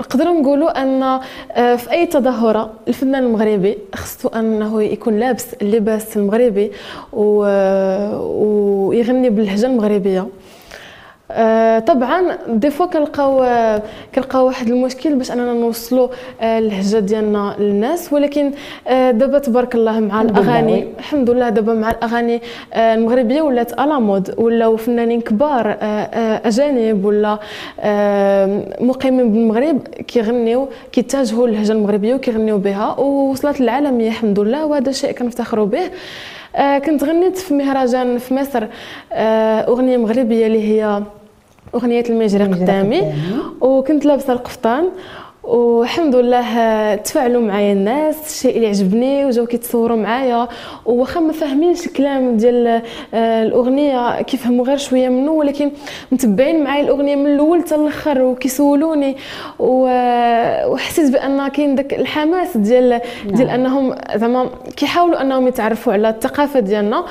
نقدروا 0.00 0.40
نقولوا 0.40 0.82
أن 0.82 1.02
آه، 1.02 1.76
في 1.76 1.90
أي 1.92 2.06
تظاهرة 2.06 2.70
الفنان 2.88 3.24
المغربي 3.24 3.78
خصو 3.94 4.28
أنه 4.28 4.82
يكون 4.82 5.18
لابس 5.18 5.54
اللباس 5.62 6.16
المغربي 6.16 6.70
و- 7.12 8.16
ويغني 8.88 9.30
باللهجة 9.30 9.66
المغربية. 9.66 10.26
آه، 11.32 11.78
طبعا 11.78 12.38
دي 12.48 12.70
فوا 12.70 12.86
كنلقاو 12.86 13.42
آه، 13.42 13.82
كنلقاو 14.14 14.46
واحد 14.46 14.68
المشكل 14.68 15.14
باش 15.14 15.30
أننا 15.30 15.52
نوصلوا 15.52 16.08
آه، 16.40 16.58
اللهجه 16.58 16.98
ديالنا 16.98 17.56
للناس. 17.58 18.12
ولكن 18.12 18.50
آه، 18.88 19.10
دابا 19.10 19.38
تبارك 19.38 19.74
الله 19.74 20.00
مع 20.00 20.22
الأغاني. 20.22 20.84
الحمد 20.98 21.30
لله 21.30 21.48
دابا 21.48 21.74
مع 21.74 21.90
الأغاني 21.90 22.40
آه، 22.74 22.94
المغربية 22.94 23.42
ولات 23.42 23.72
الا 23.72 23.98
مود 23.98 24.34
ولاو 24.38 24.76
فنانين 24.76 25.20
كبار 25.20 25.70
آه، 25.70 25.74
آه، 25.84 26.48
أجانب 26.48 27.04
ولا 27.04 27.38
آه، 27.80 28.64
مقيمين 28.80 29.32
بالمغرب 29.32 29.78
كيغنيو 29.82 30.68
كيتجهوا 30.92 31.46
للهجة 31.46 31.72
المغربية 31.72 32.14
وكيغنيو 32.14 32.58
بها. 32.58 32.96
ووصلت 32.98 33.60
للعالميه 33.60 34.08
الحمد 34.08 34.40
لله 34.40 34.66
وهذا 34.66 34.92
شيء 34.92 35.12
كنفتخروا 35.12 35.66
به. 35.66 35.90
آه، 36.56 36.78
كنت 36.78 37.04
غنيت 37.04 37.36
في 37.38 37.54
مهرجان 37.54 38.18
في 38.18 38.34
مصر 38.34 38.66
آه، 39.12 39.60
أغنية 39.60 39.96
مغربية 39.96 40.46
اللي 40.46 40.62
هي 40.82 41.02
أغنية 41.74 42.04
المجري 42.10 42.44
قدامي. 42.44 43.02
وكنت 43.60 44.04
لابسة 44.06 44.32
القفطان. 44.32 44.84
والحمد 45.44 46.14
لله 46.16 46.58
آه، 46.58 46.94
تفاعلوا 46.94 47.42
معايا 47.42 47.72
الناس 47.72 48.16
الشيء 48.30 48.56
اللي 48.56 48.66
عجبني 48.68 49.24
وجاو 49.24 49.46
كيتصوروا 49.46 49.96
معايا. 49.96 50.48
وواخا 50.86 51.20
ما 51.20 51.32
فاهمينش 51.32 51.86
الكلام 51.86 52.36
ديال 52.36 52.82
آه، 53.14 53.42
الأغنية 53.42 54.22
كيفهموا 54.22 54.64
غير 54.64 54.76
شوية 54.76 55.08
منه 55.08 55.32
ولكن 55.32 55.70
متبعين 56.12 56.64
معايا 56.64 56.82
الأغنية 56.84 57.16
من 57.16 57.26
الأول 57.26 57.60
حتى 57.60 57.74
الأخر 57.74 58.22
وكيسولوني. 58.22 59.16
و- 59.58 60.66
وحسيت 60.72 61.12
بأن 61.12 61.48
كاين 61.48 61.74
داك 61.74 61.94
الحماس 61.94 62.56
ديال 62.56 63.00
ديال 63.26 63.46
نعم. 63.48 63.60
أنهم 63.60 63.94
زعما 64.16 64.50
كيحاولوا 64.76 65.20
أنهم 65.22 65.48
يتعرفوا 65.48 65.92
على 65.92 66.08
الثقافة 66.08 66.60
ديالنا. 66.60 67.04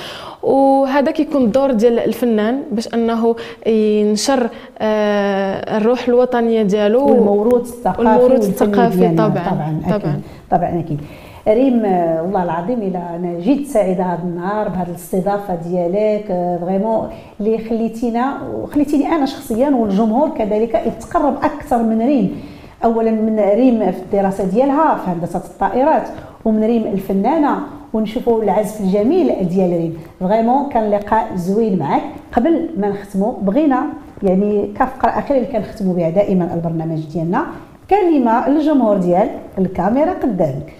وهذا 0.44 1.12
كيكون 1.12 1.44
الدور 1.44 1.72
ديال 1.72 2.00
الفنان 2.00 2.62
باش 2.72 2.94
انه 2.94 3.36
ينشر 3.68 4.50
آه، 4.80 5.78
الروح 5.78 6.08
الوطنية 6.08 6.62
ديالو 6.62 7.10
والموروث 7.10 7.70
الثقافي 7.74 8.00
والموروث 8.02 8.50
الثقافي. 8.50 9.16
طبعاً، 9.16 9.30
طبعا 9.30 9.82
طبعاً. 10.00 10.22
طبعا 10.52 10.80
أكيد. 10.80 11.02
ريم 11.48 11.86
آه، 11.86 12.22
والله 12.24 12.44
العظيم 12.44 12.80
إلى 12.80 12.98
أنا 13.16 13.40
جد 13.40 13.66
سعيدة 13.66 14.04
هذا 14.04 14.20
النهار 14.24 14.70
بهذه 14.70 14.90
الاستضافة 14.90 15.56
ديالك. 15.56 16.26
vraiment 16.62 17.10
اللي 17.40 17.58
خليتينا 17.58 18.38
وخليتيني 18.56 19.08
أنا 19.08 19.26
شخصيا 19.26 19.70
والجمهور 19.70 20.30
كذلك 20.30 20.82
يتقرب 20.86 21.36
أكثر 21.44 21.84
من 21.84 22.02
ريم. 22.02 22.42
اولا 22.84 23.12
من 23.12 23.40
ريم 23.40 23.92
في 23.92 24.00
الدراسة 24.00 24.44
ديالها 24.44 24.96
في 24.96 25.10
هندسة 25.12 25.40
الطائرات 25.40 26.04
ومن 26.46 26.64
ريم 26.64 26.84
الفنانة. 26.88 27.58
ونشوفوا 27.94 28.44
العزف 28.44 28.82
الجميل 28.82 29.48
ديال 29.48 29.70
ريم 29.70 29.98
vraiment 30.20 30.70
كان 30.70 30.92
لقاء 30.92 31.36
زوين 31.36 31.80
معك. 31.80 32.04
قبل 32.34 32.70
ما 32.78 32.90
نختموا 32.90 33.34
بغينا 33.42 33.86
يعني 34.24 34.74
كفقره 34.76 35.10
اخيره 35.10 35.38
اللي 35.38 35.48
كنختموا 35.52 35.94
بها 35.94 36.10
دائما 36.10 36.54
البرنامج 36.54 37.00
ديالنا. 37.14 37.46
كلمة 37.90 38.50
للجمهور 38.50 38.98
ديال 38.98 39.30
الكاميرا 39.58 40.14
قدامك. 40.14 40.74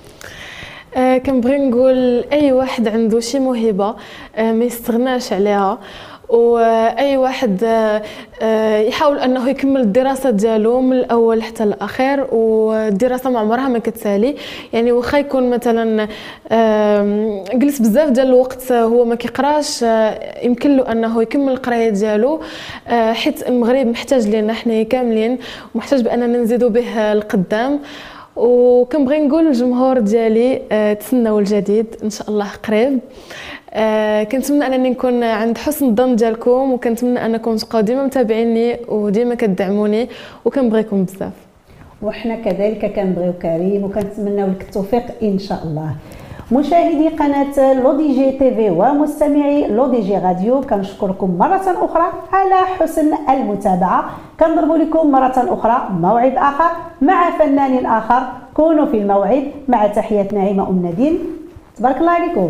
آه، 0.96 1.18
كنبغي 1.18 1.58
نقول 1.58 2.24
أي 2.32 2.52
واحد 2.52 2.88
عنده 2.88 3.20
شي 3.20 3.40
موهبة 3.40 3.96
آه، 4.36 4.52
ما 4.52 4.66
يستغناش 4.66 5.34
عليها. 5.34 5.78
وأي 6.30 7.18
واحد 7.18 7.64
آه، 7.64 8.02
آه، 8.42 8.78
يحاول 8.80 9.20
أنه 9.20 9.50
يكمل 9.50 9.82
الدراسة 9.82 10.30
ديالو 10.30 10.82
من 10.82 10.94
الأول 10.94 11.44
حتى 11.44 11.64
الأخير 11.64 12.28
والدراسة 12.32 13.30
ما 13.30 13.40
عمرها 13.40 13.68
ما 13.68 13.80
كتسالي. 13.80 14.36
يعني 14.74 14.92
واخا 14.92 15.18
يكون 15.18 15.50
مثلا 15.50 16.08
جلس 17.54 17.80
بزاف 17.80 18.10
ديال 18.10 18.28
الوقت 18.28 18.72
هو 18.72 19.06
ما 19.06 19.16
كيقراش 19.16 19.84
آه، 19.84 20.46
يمكن 20.46 20.78
له 20.78 20.92
أنه 20.92 21.22
يكمل 21.22 21.54
القراية 21.54 21.90
ديالو 21.90 22.42
حيت 22.90 23.48
المغرب 23.50 23.88
محتاج 23.88 24.28
لينا 24.28 24.54
حنا 24.54 24.84
كاملين 24.84 25.38
ومحتاج 25.76 26.02
بأننا 26.02 26.38
نزيدوا 26.38 26.70
به 26.70 27.12
القدام. 27.14 27.80
وكنبغي 28.36 29.20
نقول 29.20 29.46
للجمهور 29.46 30.00
ديالي 30.00 30.62
تسناو 31.00 31.40
الجديد. 31.40 31.96
إن 32.04 32.10
شاء 32.10 32.30
الله 32.30 32.48
قريب. 32.68 33.00
آه، 33.74 34.24
كنتمنى 34.24 34.68
أنني 34.68 34.90
نكون 34.90 35.24
عند 35.24 35.58
حسن 35.58 35.86
الظن 35.86 36.16
ديالكم 36.16 36.74
وكنتمنى 36.74 37.26
أنكم 37.26 37.56
تبقاو 37.56 37.82
ديما 37.82 38.06
متابعيني 38.06 38.78
وديما 38.88 39.36
كتدعموني 39.36 40.10
وكنبغيكم 40.46 41.04
بزاف. 41.04 41.34
وحنا 42.02 42.36
كذلك 42.36 42.94
كنبغيوك 42.96 43.34
ريم 43.34 43.84
وكنتمناو 43.84 44.48
لك 44.48 44.62
التوفيق 44.62 45.04
إن 45.24 45.40
شاء 45.40 45.60
الله. 45.64 45.96
مشاهدي 46.52 47.08
قناة 47.08 47.74
لودي 47.74 48.14
جي 48.14 48.32
TV 48.32 48.70
ومستمعي 48.70 49.68
لودي 49.68 50.02
جي 50.02 50.18
راديو 50.18 50.62
كنشكركم 50.62 51.38
مرة 51.38 51.86
أخرى 51.86 52.12
على 52.34 52.56
حسن 52.80 53.14
المتابعة. 53.30 54.10
كنضرب 54.40 54.72
لكم 54.72 55.12
مرة 55.12 55.38
أخرى 55.38 55.88
موعد 56.00 56.34
آخر 56.38 56.72
مع 57.02 57.38
فنان 57.38 57.86
آخر 57.86 58.22
كونوا 58.54 58.86
في 58.86 58.98
الموعد 58.98 59.44
مع 59.68 59.88
تحيات 59.88 60.34
نعيمة 60.34 60.70
أم 60.70 60.82
نادين. 60.86 61.20
تبارك 61.78 61.98
الله 61.98 62.12
عليكم. 62.12 62.50